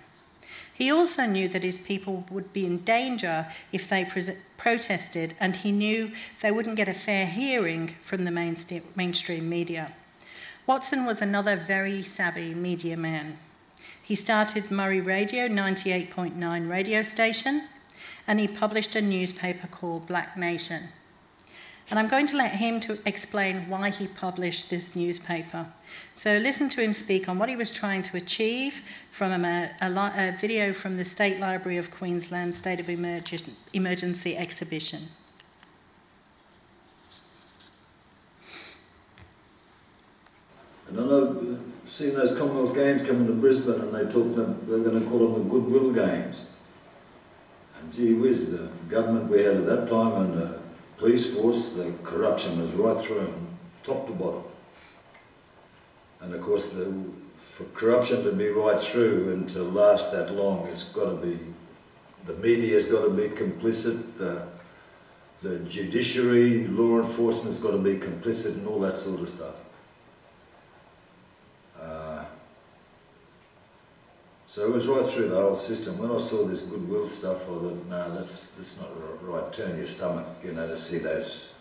He 0.83 0.91
also 0.91 1.27
knew 1.27 1.47
that 1.47 1.63
his 1.63 1.79
people 1.79 2.25
would 2.29 2.53
be 2.53 2.67
in 2.67 2.79
danger 2.79 3.47
if 3.71 3.89
they 3.89 4.05
protested, 4.59 5.35
and 5.39 5.55
he 5.55 5.71
knew 5.71 6.11
they 6.41 6.51
wouldn't 6.51 6.75
get 6.75 6.89
a 6.89 6.93
fair 6.93 7.25
hearing 7.25 7.95
from 8.03 8.25
the 8.25 8.33
mainstream 8.97 9.49
media. 9.49 9.93
Watson 10.67 11.07
was 11.07 11.23
another 11.23 11.55
very 11.55 12.03
savvy 12.03 12.53
media 12.53 12.97
man. 12.97 13.39
He 14.03 14.17
started 14.17 14.65
Murri 14.73 15.01
Radio 15.07 15.47
98.9 15.47 16.69
radio 16.69 17.03
station, 17.03 17.63
and 18.27 18.41
he 18.41 18.49
published 18.49 18.97
a 18.97 19.01
newspaper 19.01 19.69
called 19.69 20.09
Black 20.09 20.37
Nation. 20.37 20.89
And 21.91 21.99
I'm 22.01 22.09
going 22.09 22.27
to 22.27 22.37
let 22.37 22.57
him 22.57 22.81
to 22.81 22.99
explain 23.07 23.69
why 23.69 23.91
he 23.91 24.09
published 24.09 24.69
this 24.69 24.97
newspaper. 24.97 25.69
So 26.15 26.37
listen 26.37 26.69
to 26.71 26.83
him 26.83 26.93
speak 26.93 27.29
on 27.29 27.39
what 27.39 27.49
he 27.49 27.57
was 27.57 27.71
trying 27.71 28.03
to 28.03 28.17
achieve 28.17 28.83
from 29.11 29.45
a, 29.45 29.71
a, 29.81 29.89
a 29.91 30.37
video 30.39 30.73
from 30.73 30.97
the 30.97 31.05
State 31.05 31.41
Library 31.41 31.79
of 31.79 31.91
Queensland 31.91 32.55
State 32.55 32.81
of 32.81 32.87
Emergen- 32.87 33.57
Emergency 33.73 34.37
exhibition. 34.37 35.01
I 40.91 40.95
know, 40.95 41.27
uh, 41.41 41.89
seeing 41.89 42.15
those 42.15 42.37
Commonwealth 42.37 42.75
Games 42.75 43.03
coming 43.03 43.27
to 43.27 43.33
Brisbane 43.33 43.81
and 43.81 43.95
they 43.95 44.03
about 44.03 44.69
they're 44.69 44.79
going 44.81 45.03
to 45.03 45.09
call 45.09 45.29
them 45.29 45.45
the 45.45 45.51
Goodwill 45.51 45.93
Games. 45.93 46.53
And 47.81 47.93
gee 47.93 48.13
whiz, 48.13 48.53
the 48.53 48.69
government 48.91 49.31
we 49.31 49.43
had 49.43 49.57
at 49.57 49.67
that 49.67 49.89
time 49.89 50.21
and 50.21 50.35
the 50.35 50.61
police 50.99 51.35
force, 51.35 51.77
the 51.77 51.93
corruption 52.05 52.61
was 52.61 52.73
right 52.73 53.01
through 53.01 53.21
them, 53.21 53.49
top 53.83 54.07
to 54.07 54.13
bottom. 54.13 54.45
And 56.23 56.35
of 56.35 56.41
course, 56.41 56.71
the, 56.71 56.93
for 57.37 57.65
corruption 57.75 58.23
to 58.25 58.33
be 58.33 58.49
right 58.49 58.81
through 58.81 59.33
and 59.33 59.49
to 59.51 59.63
last 59.63 60.13
that 60.13 60.33
long, 60.33 60.67
it's 60.69 60.89
got 60.91 61.11
to 61.11 61.17
be, 61.17 61.39
the 62.27 62.35
media's 62.35 62.87
got 62.87 63.05
to 63.05 63.11
be 63.11 63.29
complicit, 63.29 64.17
the, 64.17 64.47
the 65.43 65.59
judiciary, 65.69 66.69
law 66.69 67.01
enforcement's 67.01 67.59
got 67.61 67.73
to 67.73 67.79
be 67.79 67.97
complicit 67.97 68.55
and 68.55 68.69
all 68.69 68.79
that 68.81 68.97
sort 68.97 69.21
of 69.21 69.29
stuff. 69.29 69.65
Uh, 71.81 72.25
so 74.47 74.67
it 74.67 74.73
was 74.73 74.87
right 74.87 75.05
through 75.05 75.29
the 75.29 75.35
whole 75.35 75.57
system. 75.57 75.99
When 75.99 76.13
I 76.13 76.19
saw 76.19 76.47
this 76.47 76.63
goodwill 76.63 77.07
stuff, 77.09 77.43
I 77.43 77.47
thought, 77.47 77.87
no, 77.89 78.15
that's, 78.15 78.51
that's 78.51 78.81
not 78.81 78.91
right. 79.23 79.53
Turn 79.53 79.77
your 79.77 79.87
stomach, 79.89 80.27
you 80.45 80.53
know, 80.53 80.69
to 80.69 80.77
see 80.77 80.99
those, 80.99 81.53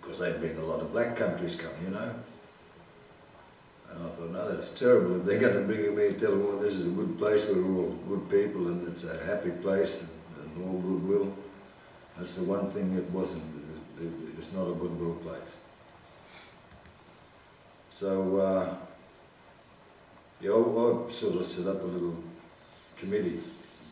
because 0.00 0.18
they 0.18 0.32
bring 0.32 0.58
a 0.58 0.64
lot 0.64 0.80
of 0.80 0.92
black 0.92 1.16
countries 1.16 1.56
come, 1.56 1.72
you 1.82 1.90
know. 1.90 2.14
And 3.90 4.04
I 4.06 4.08
thought, 4.10 4.30
no, 4.30 4.50
that's 4.52 4.78
terrible. 4.78 5.16
If 5.20 5.24
they're 5.26 5.40
going 5.40 5.54
to 5.54 5.60
bring 5.72 5.96
me 5.96 6.06
and 6.08 6.18
tell 6.20 6.32
them, 6.32 6.46
well, 6.46 6.58
this 6.58 6.74
is 6.74 6.86
a 6.86 6.90
good 6.90 7.18
place, 7.18 7.48
we're 7.50 7.64
all 7.64 7.90
good 8.08 8.28
people 8.30 8.68
and 8.68 8.86
it's 8.88 9.04
a 9.08 9.24
happy 9.24 9.50
place 9.50 10.14
and, 10.36 10.52
and 10.60 10.68
all 10.68 10.78
goodwill. 10.80 11.32
That's 12.16 12.36
the 12.36 12.50
one 12.52 12.70
thing 12.70 12.96
it 12.96 13.10
wasn't. 13.10 13.44
It- 13.44 14.04
it- 14.04 14.12
It's 14.38 14.52
not 14.54 14.68
a 14.68 14.74
goodwill 14.74 15.16
place. 15.26 15.52
So, 17.90 18.36
uh, 18.38 18.74
yeah, 20.40 20.50
I, 20.52 20.54
I 20.54 21.10
sort 21.10 21.34
of 21.40 21.46
set 21.46 21.66
up 21.66 21.82
a 21.82 21.86
little 21.86 22.16
committee, 22.96 23.40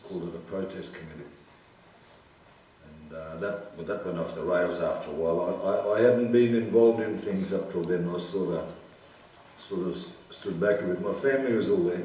called 0.07 0.23
it 0.29 0.35
a 0.35 0.39
protest 0.39 0.93
committee. 0.95 1.31
And 2.87 3.17
uh, 3.17 3.35
that, 3.37 3.71
well, 3.75 3.85
that 3.87 4.05
went 4.05 4.17
off 4.19 4.35
the 4.35 4.43
rails 4.43 4.81
after 4.81 5.11
a 5.11 5.13
while. 5.13 5.39
I, 5.41 5.69
I, 5.69 5.97
I 5.97 6.01
hadn't 6.01 6.31
been 6.31 6.55
involved 6.55 7.01
in 7.01 7.17
things 7.17 7.53
up 7.53 7.71
till 7.71 7.83
then. 7.83 8.07
I 8.13 8.17
sort 8.17 8.55
of, 8.55 8.73
sort 9.57 9.87
of 9.87 9.97
stood 10.29 10.59
back 10.59 10.81
a 10.81 10.83
bit. 10.83 11.01
My 11.01 11.13
family 11.13 11.53
was 11.53 11.69
all 11.69 11.83
there. 11.83 12.03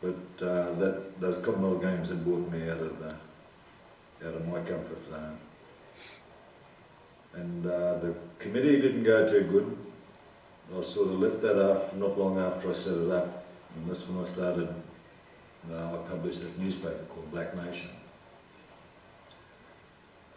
But 0.00 0.46
uh, 0.46 0.72
that, 0.74 1.20
those 1.20 1.40
Commonwealth 1.40 1.82
Games 1.82 2.10
had 2.10 2.24
brought 2.24 2.50
me 2.50 2.68
out 2.68 2.78
of, 2.78 2.98
the, 2.98 4.28
out 4.28 4.34
of 4.34 4.46
my 4.46 4.60
comfort 4.60 5.04
zone. 5.04 5.38
And 7.34 7.66
uh, 7.66 7.98
the 7.98 8.14
committee 8.38 8.80
didn't 8.80 9.02
go 9.02 9.26
too 9.26 9.44
good. 9.44 9.76
I 10.76 10.82
sort 10.82 11.08
of 11.08 11.20
left 11.20 11.42
that 11.42 11.56
after, 11.56 11.96
not 11.96 12.18
long 12.18 12.38
after 12.38 12.70
I 12.70 12.72
set 12.74 12.96
it 12.96 13.10
up. 13.10 13.44
And 13.74 13.88
that's 13.88 14.08
when 14.08 14.20
I 14.20 14.24
started, 14.24 14.68
uh, 15.72 15.94
I 15.94 16.08
published 16.08 16.42
a 16.42 16.60
newspaper 16.60 17.04
called 17.08 17.30
Black 17.32 17.56
Nation. 17.56 17.90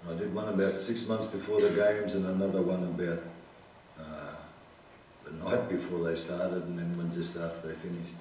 I 0.09 0.13
did 0.13 0.33
one 0.33 0.47
about 0.47 0.75
six 0.75 1.07
months 1.09 1.25
before 1.25 1.59
the 1.59 1.69
games 1.69 2.15
and 2.15 2.25
another 2.25 2.61
one 2.61 2.83
about 2.83 3.23
uh, 3.99 4.26
the 5.27 5.49
night 5.49 5.69
before 5.69 5.99
they 5.99 6.15
started 6.15 6.63
and 6.63 6.79
then 6.79 6.97
one 6.97 7.13
just 7.13 7.37
after 7.37 7.67
they 7.67 7.73
finished. 7.73 8.15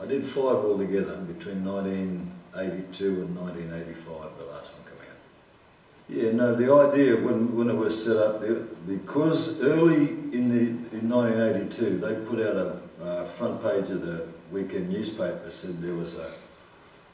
I 0.00 0.06
did 0.06 0.24
five 0.24 0.56
altogether 0.56 1.16
between 1.18 1.64
1982 1.64 3.06
and 3.06 3.36
1985, 3.36 4.38
the 4.38 4.44
last 4.46 4.72
one 4.72 4.82
coming 4.84 5.08
out. 5.08 6.08
Yeah, 6.08 6.32
no, 6.32 6.54
the 6.54 6.72
idea 6.72 7.16
when, 7.16 7.56
when 7.56 7.70
it 7.70 7.76
was 7.76 8.04
set 8.04 8.16
up, 8.16 8.42
because 8.86 9.62
early 9.62 10.08
in, 10.32 10.48
the, 10.48 10.98
in 10.98 11.08
1982 11.08 11.98
they 11.98 12.14
put 12.26 12.40
out 12.40 12.56
a 12.56 12.80
uh, 13.02 13.24
front 13.24 13.62
page 13.62 13.90
of 13.90 14.02
the 14.02 14.26
weekend 14.50 14.90
newspaper 14.90 15.50
said 15.50 15.80
there 15.80 15.94
was 15.94 16.18
a, 16.18 16.30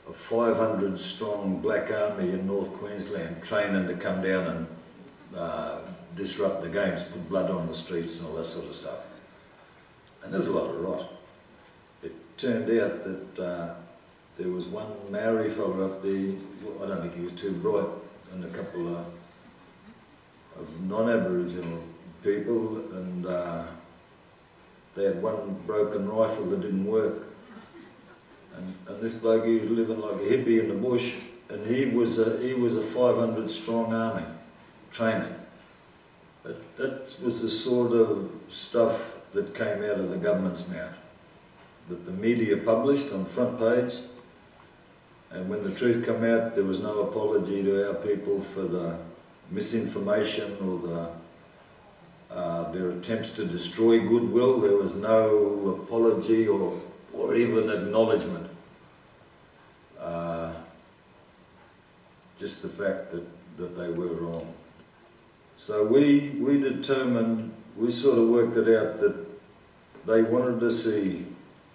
a 0.08 0.12
500 0.12 0.98
strong 0.98 1.60
black 1.60 1.90
army 1.90 2.30
in 2.30 2.46
North 2.46 2.72
Queensland 2.74 3.42
training 3.42 3.88
to 3.88 3.94
come 3.94 4.22
down 4.22 4.46
and 4.46 4.66
uh, 5.36 5.78
disrupt 6.16 6.62
the 6.62 6.68
games, 6.68 7.04
put 7.04 7.28
blood 7.28 7.50
on 7.50 7.66
the 7.66 7.74
streets 7.74 8.20
and 8.20 8.30
all 8.30 8.36
that 8.36 8.44
sort 8.44 8.68
of 8.68 8.74
stuff. 8.74 9.06
And 10.22 10.32
there 10.32 10.40
was 10.40 10.48
a 10.48 10.52
lot 10.52 10.70
of 10.70 10.80
rot. 10.80 11.12
It 12.02 12.12
turned 12.36 12.64
out 12.80 13.04
that 13.04 13.42
uh, 13.42 13.74
there 14.36 14.48
was 14.48 14.66
one 14.66 14.88
Maori 15.10 15.48
fellow 15.48 15.84
up 15.84 16.02
there, 16.02 16.32
I 16.82 16.88
don't 16.88 17.02
think 17.02 17.16
he 17.16 17.22
was 17.22 17.32
too 17.34 17.52
bright, 17.54 17.88
and 18.32 18.44
a 18.44 18.48
couple 18.48 18.88
of, 18.88 19.06
of 20.56 20.80
non-Aboriginal 20.82 21.82
people, 22.22 22.76
and 22.92 23.26
uh, 23.26 23.64
they 24.94 25.04
had 25.04 25.22
one 25.22 25.60
broken 25.66 26.08
rifle 26.08 26.46
that 26.46 26.60
didn't 26.60 26.84
work. 26.84 27.26
And, 28.56 28.74
and 28.88 29.00
this 29.00 29.14
bloke, 29.14 29.46
he 29.46 29.58
was 29.58 29.70
living 29.70 30.00
like 30.00 30.16
a 30.16 30.18
hippie 30.18 30.60
in 30.60 30.68
the 30.68 30.74
bush, 30.74 31.14
and 31.48 31.66
he 31.66 31.86
was 31.86 32.18
a, 32.18 32.38
he 32.40 32.52
was 32.54 32.76
a 32.76 32.82
500 32.82 33.48
strong 33.48 33.94
army 33.94 34.26
training. 34.90 35.34
But 36.42 36.76
that 36.76 37.16
was 37.22 37.42
the 37.42 37.48
sort 37.48 37.92
of 37.92 38.30
stuff 38.48 39.16
that 39.32 39.54
came 39.54 39.84
out 39.84 40.00
of 40.00 40.10
the 40.10 40.16
government's 40.16 40.68
mouth, 40.70 40.96
that 41.88 42.06
the 42.06 42.12
media 42.12 42.56
published 42.56 43.12
on 43.12 43.24
front 43.24 43.58
page, 43.58 44.00
and 45.30 45.48
when 45.48 45.62
the 45.62 45.72
truth 45.72 46.04
came 46.04 46.24
out, 46.24 46.56
there 46.56 46.64
was 46.64 46.82
no 46.82 47.02
apology 47.02 47.62
to 47.62 47.88
our 47.88 47.94
people 47.94 48.40
for 48.40 48.62
the 48.62 48.96
misinformation 49.50 50.56
or 50.60 50.78
the 50.88 51.10
uh, 52.30 52.70
their 52.70 52.90
attempts 52.90 53.32
to 53.32 53.44
destroy 53.44 53.98
goodwill. 54.00 54.60
There 54.60 54.76
was 54.76 54.96
no 54.96 55.80
apology 55.82 56.46
or, 56.46 56.80
or 57.12 57.34
even 57.34 57.68
acknowledgement. 57.68 58.48
Uh, 59.98 60.52
just 62.38 62.62
the 62.62 62.68
fact 62.68 63.10
that, 63.10 63.26
that 63.56 63.76
they 63.76 63.90
were 63.90 64.14
wrong. 64.14 64.54
So 65.60 65.84
we, 65.84 66.30
we 66.38 66.58
determined, 66.58 67.52
we 67.76 67.90
sort 67.90 68.16
of 68.16 68.28
worked 68.28 68.56
it 68.56 68.74
out 68.74 68.98
that 69.00 69.14
they 70.06 70.22
wanted 70.22 70.58
to 70.60 70.70
see, 70.70 71.26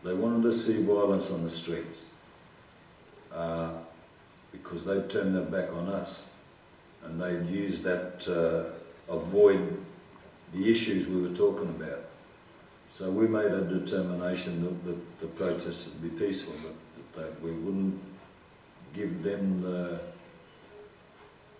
they 0.04 0.16
wanted 0.16 0.42
to 0.42 0.52
see 0.52 0.82
violence 0.82 1.32
on 1.32 1.44
the 1.44 1.52
streets 1.52 2.08
uh, 3.32 3.74
because 4.52 4.86
they'd 4.86 5.08
turned 5.08 5.36
their 5.36 5.44
back 5.44 5.72
on 5.72 5.88
us 5.90 6.32
and 7.04 7.22
they'd 7.22 7.46
use 7.46 7.84
that 7.84 8.20
to 8.22 8.72
avoid 9.08 9.78
the 10.52 10.68
issues 10.68 11.06
we 11.06 11.22
were 11.22 11.36
talking 11.36 11.70
about. 11.70 12.06
So 12.90 13.12
we 13.12 13.28
made 13.28 13.52
a 13.52 13.62
determination 13.62 14.64
that, 14.64 14.86
that 14.86 15.20
the 15.20 15.28
protests 15.28 15.94
would 15.94 16.02
be 16.02 16.26
peaceful, 16.26 16.56
that, 16.64 17.22
that 17.22 17.40
we 17.40 17.52
wouldn't 17.52 18.02
give 18.96 19.22
them 19.22 19.62
the, 19.62 20.00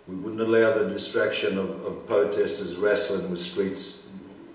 we 0.08 0.16
wouldn't 0.16 0.42
allow 0.42 0.78
the 0.78 0.90
distraction 0.90 1.58
of, 1.58 1.86
of 1.86 2.08
protesters 2.08 2.76
wrestling 2.76 3.30
with 3.30 3.40
streets, 3.40 4.08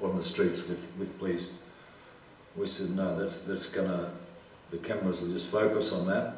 on 0.03 0.17
the 0.17 0.23
streets 0.23 0.69
with, 0.69 0.93
with 0.99 1.19
police. 1.19 1.61
We 2.57 2.67
said, 2.67 2.97
no, 2.97 3.19
that's, 3.19 3.43
that's 3.43 3.75
gonna, 3.75 4.13
the 4.71 4.79
cameras 4.79 5.23
will 5.23 5.33
just 5.33 5.49
focus 5.49 5.93
on 5.93 6.07
that 6.07 6.35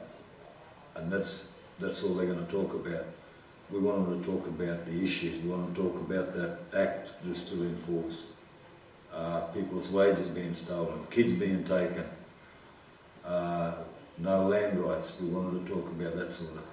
and 0.96 1.12
that's, 1.12 1.60
that's 1.78 2.02
all 2.02 2.14
they're 2.14 2.32
gonna 2.32 2.46
talk 2.46 2.74
about. 2.74 3.04
We 3.70 3.78
want 3.78 4.08
them 4.08 4.22
to 4.22 4.30
talk 4.30 4.46
about 4.46 4.84
the 4.86 5.02
issues, 5.02 5.42
we 5.42 5.50
want 5.50 5.74
to 5.74 5.82
talk 5.82 5.94
about 5.94 6.34
that 6.34 6.58
act 6.76 7.10
that's 7.24 7.42
still 7.42 7.62
in 7.62 7.76
force. 7.76 8.24
Uh, 9.12 9.40
people's 9.48 9.90
wages 9.90 10.28
being 10.28 10.54
stolen, 10.54 11.06
kids 11.10 11.32
being 11.32 11.64
taken, 11.64 12.04
uh, 13.24 13.74
no 14.18 14.46
land 14.48 14.78
rights, 14.78 15.20
we 15.20 15.28
wanted 15.28 15.66
to 15.66 15.72
talk 15.72 15.86
about 15.86 16.16
that 16.16 16.30
sort 16.30 16.58
of 16.58 16.64
thing. 16.64 16.71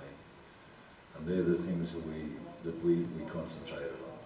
And 1.20 1.28
they're 1.28 1.44
the 1.44 1.56
things 1.56 1.94
that 1.94 2.06
we, 2.08 2.14
that 2.64 2.84
we, 2.84 2.96
we 2.96 3.30
concentrated 3.30 3.92
on. 3.92 4.18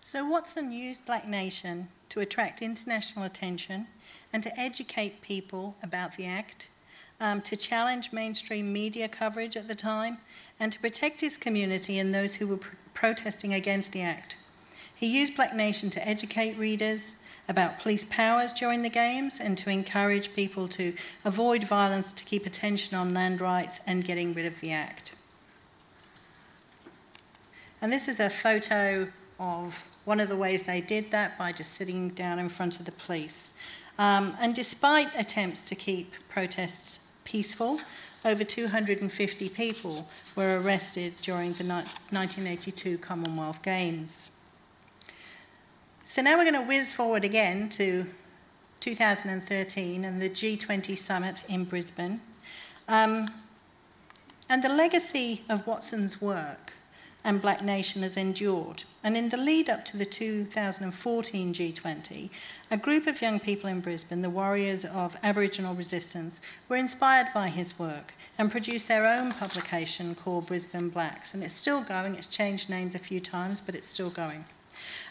So, 0.00 0.24
Watson 0.24 0.70
used 0.70 1.04
Black 1.04 1.26
Nation 1.26 1.88
to 2.10 2.20
attract 2.20 2.62
international 2.62 3.24
attention 3.24 3.88
and 4.32 4.42
to 4.44 4.60
educate 4.60 5.20
people 5.20 5.74
about 5.82 6.16
the 6.16 6.24
Act, 6.26 6.68
um, 7.20 7.42
to 7.42 7.56
challenge 7.56 8.12
mainstream 8.12 8.72
media 8.72 9.08
coverage 9.08 9.56
at 9.56 9.66
the 9.66 9.74
time, 9.74 10.18
and 10.60 10.72
to 10.72 10.78
protect 10.78 11.20
his 11.20 11.36
community 11.36 11.98
and 11.98 12.14
those 12.14 12.36
who 12.36 12.46
were 12.46 12.58
pr- 12.58 12.76
protesting 12.94 13.52
against 13.52 13.92
the 13.92 14.02
Act. 14.02 14.36
He 14.94 15.06
used 15.18 15.34
Black 15.34 15.54
Nation 15.54 15.90
to 15.90 16.08
educate 16.08 16.56
readers 16.56 17.16
about 17.48 17.78
police 17.78 18.04
powers 18.04 18.52
during 18.52 18.82
the 18.82 18.88
Games 18.88 19.40
and 19.40 19.56
to 19.58 19.70
encourage 19.70 20.34
people 20.34 20.68
to 20.68 20.94
avoid 21.24 21.64
violence, 21.64 22.12
to 22.12 22.24
keep 22.24 22.46
attention 22.46 22.96
on 22.96 23.14
land 23.14 23.40
rights 23.40 23.80
and 23.86 24.04
getting 24.04 24.34
rid 24.34 24.46
of 24.46 24.60
the 24.60 24.72
Act. 24.72 25.12
And 27.80 27.92
this 27.92 28.08
is 28.08 28.20
a 28.20 28.30
photo 28.30 29.08
of 29.38 29.84
one 30.04 30.20
of 30.20 30.28
the 30.28 30.36
ways 30.36 30.62
they 30.62 30.80
did 30.80 31.10
that 31.10 31.38
by 31.38 31.52
just 31.52 31.72
sitting 31.74 32.08
down 32.10 32.38
in 32.38 32.48
front 32.48 32.80
of 32.80 32.86
the 32.86 32.92
police. 32.92 33.50
Um, 33.98 34.36
and 34.40 34.54
despite 34.54 35.08
attempts 35.16 35.64
to 35.66 35.74
keep 35.74 36.12
protests 36.28 37.12
peaceful, 37.24 37.80
over 38.24 38.44
250 38.44 39.48
people 39.50 40.08
were 40.34 40.60
arrested 40.60 41.14
during 41.22 41.52
the 41.52 41.64
1982 41.64 42.98
Commonwealth 42.98 43.62
Games. 43.62 44.30
So 46.08 46.22
now 46.22 46.38
we're 46.38 46.48
going 46.48 46.54
to 46.54 46.68
whiz 46.68 46.92
forward 46.92 47.24
again 47.24 47.68
to 47.70 48.06
2013 48.78 50.04
and 50.04 50.22
the 50.22 50.30
G20 50.30 50.96
summit 50.96 51.42
in 51.48 51.64
Brisbane. 51.64 52.20
Um, 52.86 53.28
and 54.48 54.62
the 54.62 54.68
legacy 54.68 55.42
of 55.48 55.66
Watson's 55.66 56.22
work 56.22 56.74
and 57.24 57.42
Black 57.42 57.60
Nation 57.60 58.02
has 58.02 58.16
endured. 58.16 58.84
And 59.02 59.16
in 59.16 59.30
the 59.30 59.36
lead 59.36 59.68
up 59.68 59.84
to 59.86 59.96
the 59.96 60.04
2014 60.04 61.52
G20, 61.52 62.30
a 62.70 62.76
group 62.76 63.08
of 63.08 63.20
young 63.20 63.40
people 63.40 63.68
in 63.68 63.80
Brisbane, 63.80 64.22
the 64.22 64.30
Warriors 64.30 64.84
of 64.84 65.16
Aboriginal 65.24 65.74
Resistance, 65.74 66.40
were 66.68 66.76
inspired 66.76 67.34
by 67.34 67.48
his 67.48 67.80
work 67.80 68.14
and 68.38 68.52
produced 68.52 68.86
their 68.86 69.08
own 69.08 69.32
publication 69.32 70.14
called 70.14 70.46
Brisbane 70.46 70.88
Blacks. 70.88 71.34
And 71.34 71.42
it's 71.42 71.54
still 71.54 71.80
going, 71.80 72.14
it's 72.14 72.28
changed 72.28 72.70
names 72.70 72.94
a 72.94 73.00
few 73.00 73.18
times, 73.18 73.60
but 73.60 73.74
it's 73.74 73.88
still 73.88 74.10
going. 74.10 74.44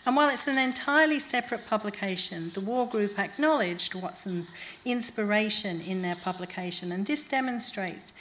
And 0.06 0.16
while 0.16 0.30
it's 0.30 0.48
an 0.48 0.58
entirely 0.58 1.20
separate 1.20 1.68
publication, 1.68 2.52
the 2.54 2.62
War 2.62 2.88
Group 2.88 3.18
acknowledged 3.18 3.96
Watson's 3.96 4.52
inspiration 4.86 5.82
in 5.82 6.02
their 6.02 6.16
publication, 6.16 6.92
and 6.92 7.06
this 7.06 7.26
demonstrates 7.26 8.14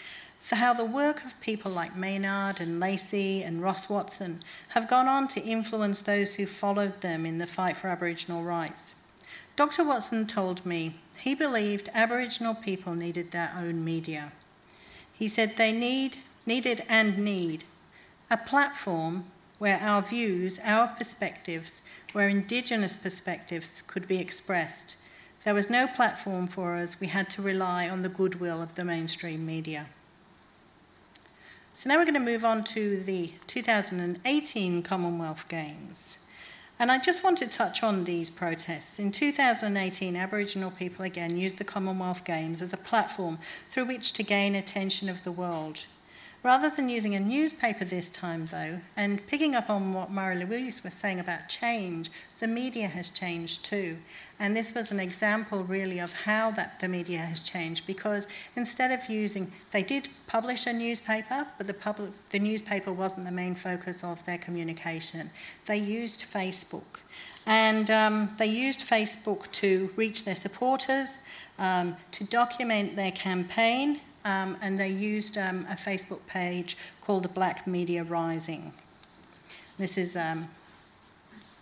how 0.50 0.74
the 0.74 0.84
work 0.84 1.24
of 1.24 1.40
people 1.40 1.70
like 1.70 1.96
Maynard 1.96 2.60
and 2.60 2.78
Lacey 2.78 3.42
and 3.42 3.62
Ross 3.62 3.88
Watson 3.88 4.40
have 4.68 4.88
gone 4.88 5.08
on 5.08 5.26
to 5.28 5.42
influence 5.42 6.02
those 6.02 6.34
who 6.34 6.46
followed 6.46 7.00
them 7.00 7.24
in 7.24 7.38
the 7.38 7.46
fight 7.46 7.76
for 7.76 7.88
Aboriginal 7.88 8.42
rights. 8.42 8.96
Dr. 9.56 9.84
Watson 9.84 10.26
told 10.26 10.66
me 10.66 10.96
he 11.16 11.34
believed 11.34 11.88
Aboriginal 11.94 12.54
people 12.54 12.94
needed 12.94 13.30
their 13.30 13.54
own 13.56 13.84
media. 13.84 14.32
He 15.12 15.28
said 15.28 15.56
they 15.56 15.72
need, 15.72 16.18
needed 16.44 16.82
and 16.88 17.18
need 17.18 17.64
a 18.30 18.36
platform 18.36 19.24
where 19.58 19.78
our 19.80 20.02
views, 20.02 20.60
our 20.64 20.88
perspectives, 20.88 21.82
where 22.12 22.28
Indigenous 22.28 22.96
perspectives 22.96 23.82
could 23.82 24.06
be 24.06 24.18
expressed. 24.18 24.96
There 25.44 25.54
was 25.54 25.68
no 25.68 25.86
platform 25.86 26.46
for 26.46 26.76
us, 26.76 27.00
we 27.00 27.08
had 27.08 27.28
to 27.30 27.42
rely 27.42 27.88
on 27.88 28.02
the 28.02 28.08
goodwill 28.08 28.62
of 28.62 28.74
the 28.74 28.84
mainstream 28.84 29.44
media. 29.44 29.86
So 31.72 31.88
now 31.88 31.96
we're 31.96 32.04
going 32.04 32.14
to 32.14 32.20
move 32.20 32.44
on 32.44 32.62
to 32.64 33.02
the 33.02 33.32
2018 33.48 34.82
Commonwealth 34.82 35.48
Games. 35.48 36.18
And 36.78 36.90
I 36.90 36.98
just 36.98 37.22
want 37.22 37.38
to 37.38 37.48
touch 37.48 37.82
on 37.82 38.04
these 38.04 38.30
protests. 38.30 38.98
In 38.98 39.12
2018, 39.12 40.16
Aboriginal 40.16 40.70
people 40.70 41.04
again 41.04 41.36
used 41.36 41.58
the 41.58 41.64
Commonwealth 41.64 42.24
Games 42.24 42.62
as 42.62 42.72
a 42.72 42.76
platform 42.76 43.38
through 43.68 43.86
which 43.86 44.12
to 44.14 44.22
gain 44.22 44.54
attention 44.54 45.08
of 45.08 45.22
the 45.24 45.32
world. 45.32 45.86
Rather 46.44 46.68
than 46.68 46.90
using 46.90 47.14
a 47.14 47.20
newspaper 47.20 47.86
this 47.86 48.10
time, 48.10 48.44
though, 48.44 48.78
and 48.98 49.26
picking 49.28 49.54
up 49.54 49.70
on 49.70 49.94
what 49.94 50.10
Marie 50.10 50.44
Louise 50.44 50.84
was 50.84 50.92
saying 50.92 51.18
about 51.18 51.48
change, 51.48 52.10
the 52.38 52.46
media 52.46 52.86
has 52.86 53.08
changed 53.08 53.64
too. 53.64 53.96
And 54.38 54.54
this 54.54 54.74
was 54.74 54.92
an 54.92 55.00
example, 55.00 55.64
really, 55.64 56.00
of 56.00 56.12
how 56.12 56.50
that 56.50 56.80
the 56.80 56.88
media 56.88 57.20
has 57.20 57.40
changed 57.40 57.86
because 57.86 58.28
instead 58.56 58.92
of 58.92 59.08
using, 59.08 59.50
they 59.70 59.82
did 59.82 60.10
publish 60.26 60.66
a 60.66 60.74
newspaper, 60.74 61.46
but 61.56 61.66
the, 61.66 61.72
public, 61.72 62.10
the 62.28 62.38
newspaper 62.38 62.92
wasn't 62.92 63.24
the 63.24 63.32
main 63.32 63.54
focus 63.54 64.04
of 64.04 64.22
their 64.26 64.36
communication. 64.36 65.30
They 65.64 65.78
used 65.78 66.30
Facebook. 66.30 67.00
And 67.46 67.90
um, 67.90 68.34
they 68.36 68.48
used 68.48 68.82
Facebook 68.82 69.50
to 69.52 69.88
reach 69.96 70.26
their 70.26 70.34
supporters, 70.34 71.20
um, 71.58 71.96
to 72.10 72.24
document 72.24 72.96
their 72.96 73.12
campaign, 73.12 74.00
um, 74.24 74.56
and 74.62 74.78
they 74.78 74.88
used 74.88 75.36
um, 75.36 75.66
a 75.70 75.74
Facebook 75.74 76.26
page 76.26 76.76
called 77.00 77.22
the 77.22 77.28
Black 77.28 77.66
Media 77.66 78.02
Rising. 78.02 78.72
This 79.78 79.98
is 79.98 80.16
um, 80.16 80.48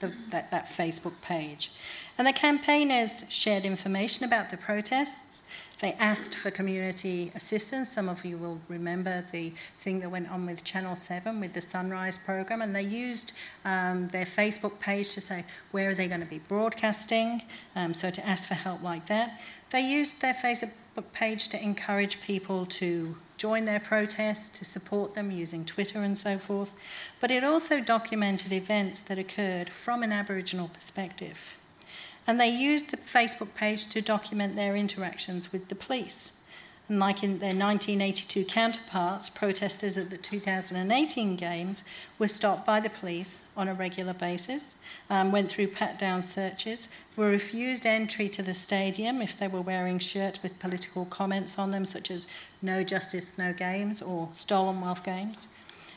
the, 0.00 0.12
that, 0.30 0.50
that 0.50 0.66
Facebook 0.66 1.20
page. 1.22 1.72
And 2.18 2.26
the 2.26 2.32
campaigners 2.32 3.24
shared 3.28 3.64
information 3.64 4.24
about 4.24 4.50
the 4.50 4.56
protests. 4.56 5.40
They 5.82 5.94
asked 5.98 6.36
for 6.36 6.52
community 6.52 7.32
assistance. 7.34 7.90
Some 7.90 8.08
of 8.08 8.24
you 8.24 8.38
will 8.38 8.60
remember 8.68 9.24
the 9.32 9.50
thing 9.80 9.98
that 10.00 10.10
went 10.10 10.30
on 10.30 10.46
with 10.46 10.62
Channel 10.62 10.94
7 10.94 11.40
with 11.40 11.54
the 11.54 11.60
Sunrise 11.60 12.16
program, 12.16 12.62
and 12.62 12.74
they 12.74 12.84
used 12.84 13.32
um, 13.64 14.06
their 14.08 14.24
Facebook 14.24 14.78
page 14.78 15.12
to 15.14 15.20
say 15.20 15.44
where 15.72 15.88
are 15.88 15.94
they 15.94 16.06
going 16.06 16.20
to 16.20 16.26
be 16.26 16.38
broadcasting, 16.38 17.42
um, 17.74 17.94
so 17.94 18.12
to 18.12 18.24
ask 18.24 18.46
for 18.46 18.54
help 18.54 18.80
like 18.80 19.06
that. 19.06 19.40
They 19.70 19.80
used 19.80 20.22
their 20.22 20.34
Facebook 20.34 20.70
page 21.12 21.48
to 21.48 21.60
encourage 21.60 22.22
people 22.22 22.64
to 22.66 23.16
join 23.36 23.64
their 23.64 23.80
protests, 23.80 24.56
to 24.60 24.64
support 24.64 25.16
them 25.16 25.32
using 25.32 25.64
Twitter 25.64 25.98
and 25.98 26.16
so 26.16 26.38
forth, 26.38 26.76
but 27.20 27.32
it 27.32 27.42
also 27.42 27.80
documented 27.80 28.52
events 28.52 29.02
that 29.02 29.18
occurred 29.18 29.70
from 29.70 30.04
an 30.04 30.12
Aboriginal 30.12 30.68
perspective. 30.68 31.58
And 32.26 32.40
they 32.40 32.48
used 32.48 32.90
the 32.90 32.96
Facebook 32.96 33.54
page 33.54 33.86
to 33.88 34.00
document 34.00 34.56
their 34.56 34.76
interactions 34.76 35.52
with 35.52 35.68
the 35.68 35.74
police. 35.74 36.42
And 36.88 37.00
like 37.00 37.22
in 37.22 37.38
their 37.38 37.54
1982 37.54 38.44
counterparts, 38.44 39.30
protesters 39.30 39.96
at 39.96 40.10
the 40.10 40.18
2018 40.18 41.36
Games 41.36 41.84
were 42.18 42.28
stopped 42.28 42.66
by 42.66 42.80
the 42.80 42.90
police 42.90 43.46
on 43.56 43.68
a 43.68 43.74
regular 43.74 44.12
basis, 44.12 44.76
um, 45.08 45.32
went 45.32 45.48
through 45.50 45.68
pat 45.68 45.98
down 45.98 46.22
searches, 46.22 46.88
were 47.16 47.30
refused 47.30 47.86
entry 47.86 48.28
to 48.28 48.42
the 48.42 48.52
stadium 48.52 49.22
if 49.22 49.38
they 49.38 49.48
were 49.48 49.60
wearing 49.60 49.98
shirts 49.98 50.42
with 50.42 50.58
political 50.58 51.04
comments 51.06 51.58
on 51.58 51.70
them, 51.70 51.86
such 51.86 52.10
as 52.10 52.26
No 52.60 52.82
Justice, 52.82 53.38
No 53.38 53.52
Games 53.52 54.02
or 54.02 54.28
Stolen 54.32 54.80
Wealth 54.80 55.04
Games. 55.04 55.48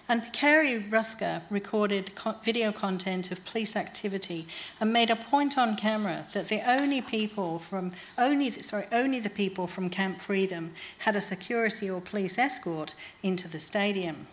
And 0.07 0.21
Pikari 0.21 0.87
Ruska 0.89 1.41
recorded 1.49 2.13
co- 2.13 2.35
video 2.43 2.71
content 2.71 3.31
of 3.31 3.43
police 3.43 3.75
activity 3.75 4.45
and 4.79 4.93
made 4.93 5.09
a 5.09 5.15
point 5.15 5.57
on 5.57 5.75
camera 5.75 6.27
that 6.33 6.47
the 6.47 6.61
only 6.69 7.01
people 7.01 7.57
from 7.57 7.91
only 8.17 8.49
the, 8.49 8.61
sorry 8.61 8.85
only 8.91 9.19
the 9.19 9.31
people 9.31 9.65
from 9.65 9.89
Camp 9.89 10.21
Freedom 10.21 10.73
had 10.99 11.15
a 11.15 11.21
security 11.21 11.89
or 11.89 12.01
police 12.01 12.37
escort 12.37 12.93
into 13.23 13.47
the 13.47 13.59
stadium. 13.59 14.27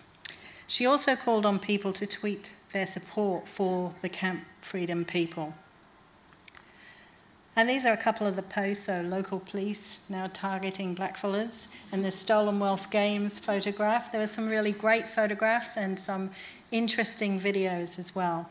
She 0.67 0.85
also 0.85 1.17
called 1.17 1.47
on 1.47 1.59
people 1.59 1.95
to 1.95 2.07
tweet 2.07 2.53
their 2.73 2.87
support 2.87 3.49
for 3.49 3.95
the 4.03 4.09
Camp 4.11 4.45
Freedom 4.61 5.07
people. 5.07 5.55
And 7.55 7.69
these 7.69 7.85
are 7.85 7.93
a 7.93 7.99
couple 7.99 8.27
of 8.27 8.37
the 8.37 8.43
posts. 8.43 8.85
So, 8.85 9.03
local 9.03 9.41
police 9.41 10.09
now 10.09 10.31
targeting 10.33 10.95
blackfellas, 10.95 11.69
and 11.93 12.05
the 12.05 12.11
Stolen 12.11 12.59
Wealth 12.59 12.91
Games 12.91 13.39
photograph. 13.39 14.11
There 14.11 14.21
were 14.21 14.27
some 14.27 14.49
really 14.49 14.73
great 14.73 15.07
photographs 15.07 15.77
and 15.77 15.99
some 15.99 16.31
interesting 16.71 17.39
videos 17.39 17.99
as 17.99 18.15
well. 18.15 18.49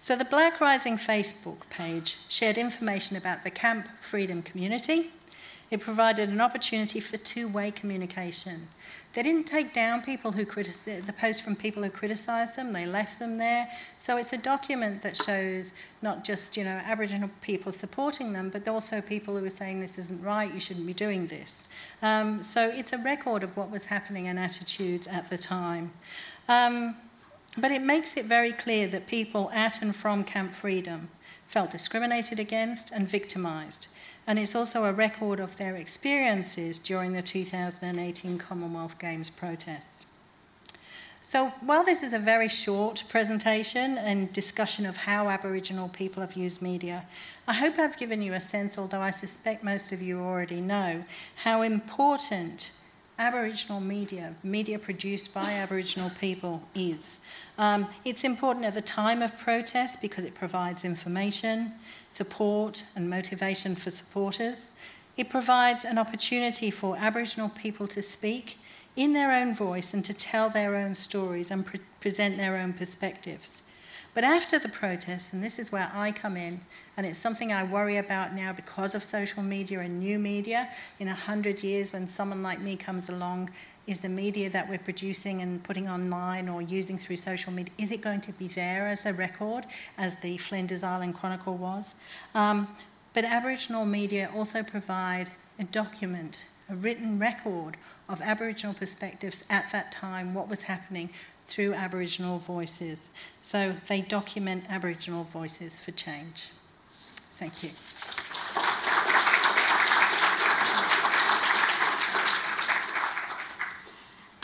So, 0.00 0.14
the 0.14 0.26
Black 0.26 0.60
Rising 0.60 0.98
Facebook 0.98 1.68
page 1.70 2.18
shared 2.28 2.58
information 2.58 3.16
about 3.16 3.44
the 3.44 3.50
Camp 3.50 3.88
Freedom 4.00 4.42
community. 4.42 5.10
It 5.70 5.80
provided 5.80 6.30
an 6.30 6.40
opportunity 6.40 6.98
for 6.98 7.18
two 7.18 7.46
way 7.46 7.70
communication. 7.70 8.68
They 9.14 9.22
didn't 9.22 9.46
take 9.46 9.74
down 9.74 10.02
people 10.02 10.32
who 10.32 10.44
the 10.44 11.14
posts 11.18 11.40
from 11.40 11.56
people 11.56 11.82
who 11.82 11.90
criticised 11.90 12.56
them. 12.56 12.72
They 12.72 12.86
left 12.86 13.18
them 13.18 13.38
there. 13.38 13.68
So 13.96 14.16
it's 14.16 14.32
a 14.32 14.38
document 14.38 15.02
that 15.02 15.16
shows 15.16 15.74
not 16.02 16.24
just 16.24 16.56
you 16.56 16.64
know 16.64 16.80
Aboriginal 16.86 17.30
people 17.42 17.72
supporting 17.72 18.32
them, 18.32 18.50
but 18.50 18.66
also 18.66 19.00
people 19.00 19.36
who 19.36 19.44
are 19.44 19.50
saying 19.50 19.80
this 19.80 19.98
isn't 19.98 20.22
right. 20.22 20.52
You 20.52 20.60
shouldn't 20.60 20.86
be 20.86 20.94
doing 20.94 21.26
this. 21.26 21.68
Um, 22.00 22.42
so 22.42 22.68
it's 22.68 22.92
a 22.92 22.98
record 22.98 23.42
of 23.42 23.56
what 23.56 23.70
was 23.70 23.86
happening 23.86 24.28
and 24.28 24.38
attitudes 24.38 25.06
at 25.06 25.30
the 25.30 25.38
time. 25.38 25.92
Um, 26.48 26.96
but 27.56 27.72
it 27.72 27.82
makes 27.82 28.16
it 28.16 28.24
very 28.24 28.52
clear 28.52 28.86
that 28.88 29.06
people 29.06 29.50
at 29.52 29.82
and 29.82 29.94
from 29.94 30.22
Camp 30.22 30.54
Freedom 30.54 31.08
felt 31.46 31.70
discriminated 31.70 32.38
against 32.38 32.92
and 32.92 33.08
victimised 33.08 33.88
and 34.28 34.38
it's 34.38 34.54
also 34.54 34.84
a 34.84 34.92
record 34.92 35.40
of 35.40 35.56
their 35.56 35.74
experiences 35.74 36.78
during 36.78 37.14
the 37.14 37.22
2018 37.22 38.36
Commonwealth 38.36 38.98
Games 38.98 39.30
protests. 39.30 40.04
So, 41.22 41.48
while 41.62 41.82
this 41.82 42.02
is 42.02 42.12
a 42.12 42.18
very 42.18 42.48
short 42.48 43.04
presentation 43.08 43.96
and 43.96 44.30
discussion 44.30 44.84
of 44.84 44.98
how 44.98 45.30
Aboriginal 45.30 45.88
people 45.88 46.20
have 46.20 46.34
used 46.34 46.60
media, 46.60 47.06
I 47.46 47.54
hope 47.54 47.78
I've 47.78 47.96
given 47.96 48.20
you 48.20 48.34
a 48.34 48.40
sense, 48.40 48.78
although 48.78 49.00
I 49.00 49.12
suspect 49.12 49.64
most 49.64 49.92
of 49.92 50.02
you 50.02 50.20
already 50.20 50.60
know, 50.60 51.04
how 51.36 51.62
important 51.62 52.70
Aboriginal 53.18 53.80
media, 53.80 54.34
media 54.44 54.78
produced 54.78 55.34
by 55.34 55.52
Aboriginal 55.52 56.10
people, 56.20 56.62
is. 56.74 57.20
Um, 57.58 57.88
it's 58.04 58.22
important 58.22 58.64
at 58.64 58.74
the 58.74 58.82
time 58.82 59.22
of 59.22 59.36
protest 59.36 60.00
because 60.00 60.24
it 60.24 60.34
provides 60.34 60.84
information, 60.84 61.72
support, 62.08 62.84
and 62.94 63.10
motivation 63.10 63.74
for 63.74 63.90
supporters. 63.90 64.70
It 65.16 65.28
provides 65.28 65.84
an 65.84 65.98
opportunity 65.98 66.70
for 66.70 66.96
Aboriginal 66.96 67.48
people 67.48 67.88
to 67.88 68.02
speak 68.02 68.58
in 68.94 69.14
their 69.14 69.32
own 69.32 69.52
voice 69.54 69.92
and 69.92 70.04
to 70.04 70.14
tell 70.14 70.48
their 70.48 70.76
own 70.76 70.94
stories 70.94 71.50
and 71.50 71.66
pre- 71.66 71.80
present 72.00 72.36
their 72.36 72.56
own 72.56 72.72
perspectives. 72.72 73.62
But 74.18 74.24
after 74.24 74.58
the 74.58 74.68
protests, 74.68 75.32
and 75.32 75.44
this 75.44 75.60
is 75.60 75.70
where 75.70 75.88
I 75.94 76.10
come 76.10 76.36
in, 76.36 76.60
and 76.96 77.06
it's 77.06 77.16
something 77.16 77.52
I 77.52 77.62
worry 77.62 77.98
about 77.98 78.34
now 78.34 78.52
because 78.52 78.96
of 78.96 79.04
social 79.04 79.44
media 79.44 79.78
and 79.78 80.00
new 80.00 80.18
media. 80.18 80.70
In 80.98 81.06
a 81.06 81.14
hundred 81.14 81.62
years, 81.62 81.92
when 81.92 82.08
someone 82.08 82.42
like 82.42 82.60
me 82.60 82.74
comes 82.74 83.08
along, 83.08 83.50
is 83.86 84.00
the 84.00 84.08
media 84.08 84.50
that 84.50 84.68
we're 84.68 84.80
producing 84.80 85.40
and 85.40 85.62
putting 85.62 85.88
online 85.88 86.48
or 86.48 86.60
using 86.60 86.98
through 86.98 87.14
social 87.14 87.52
media, 87.52 87.72
is 87.78 87.92
it 87.92 88.00
going 88.00 88.20
to 88.22 88.32
be 88.32 88.48
there 88.48 88.88
as 88.88 89.06
a 89.06 89.12
record, 89.12 89.66
as 89.96 90.16
the 90.16 90.36
Flinders 90.36 90.82
Island 90.82 91.14
Chronicle 91.14 91.56
was? 91.56 91.94
Um, 92.34 92.66
but 93.14 93.24
Aboriginal 93.24 93.86
media 93.86 94.32
also 94.34 94.64
provide 94.64 95.30
a 95.60 95.64
document, 95.64 96.44
a 96.68 96.74
written 96.74 97.20
record 97.20 97.76
of 98.08 98.20
Aboriginal 98.20 98.74
perspectives 98.74 99.44
at 99.48 99.70
that 99.70 99.92
time, 99.92 100.34
what 100.34 100.48
was 100.48 100.64
happening 100.64 101.10
through 101.48 101.72
Aboriginal 101.72 102.38
voices. 102.38 103.10
So 103.40 103.74
they 103.88 104.02
document 104.02 104.64
Aboriginal 104.68 105.24
voices 105.24 105.80
for 105.80 105.90
change. 105.92 106.50
Thank 107.40 107.62
you. 107.62 107.70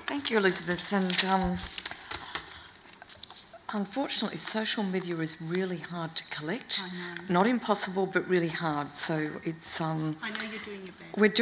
Thank 0.06 0.30
you, 0.30 0.38
Elizabeth. 0.38 0.92
And 0.92 1.24
um, 1.26 1.58
unfortunately, 3.74 4.38
social 4.38 4.82
media 4.82 5.16
is 5.16 5.36
really 5.42 5.76
hard 5.78 6.14
to 6.16 6.24
collect. 6.28 6.80
Not 7.28 7.46
impossible, 7.46 8.06
but 8.06 8.26
really 8.28 8.48
hard. 8.48 8.96
So 8.96 9.28
it's. 9.42 9.80
Um, 9.80 10.16
I 10.22 10.30
know 10.30 10.50
you're 10.50 10.60
doing 10.64 10.78
your 10.86 10.94
best. 10.94 11.18
We're 11.18 11.28
doing 11.28 11.32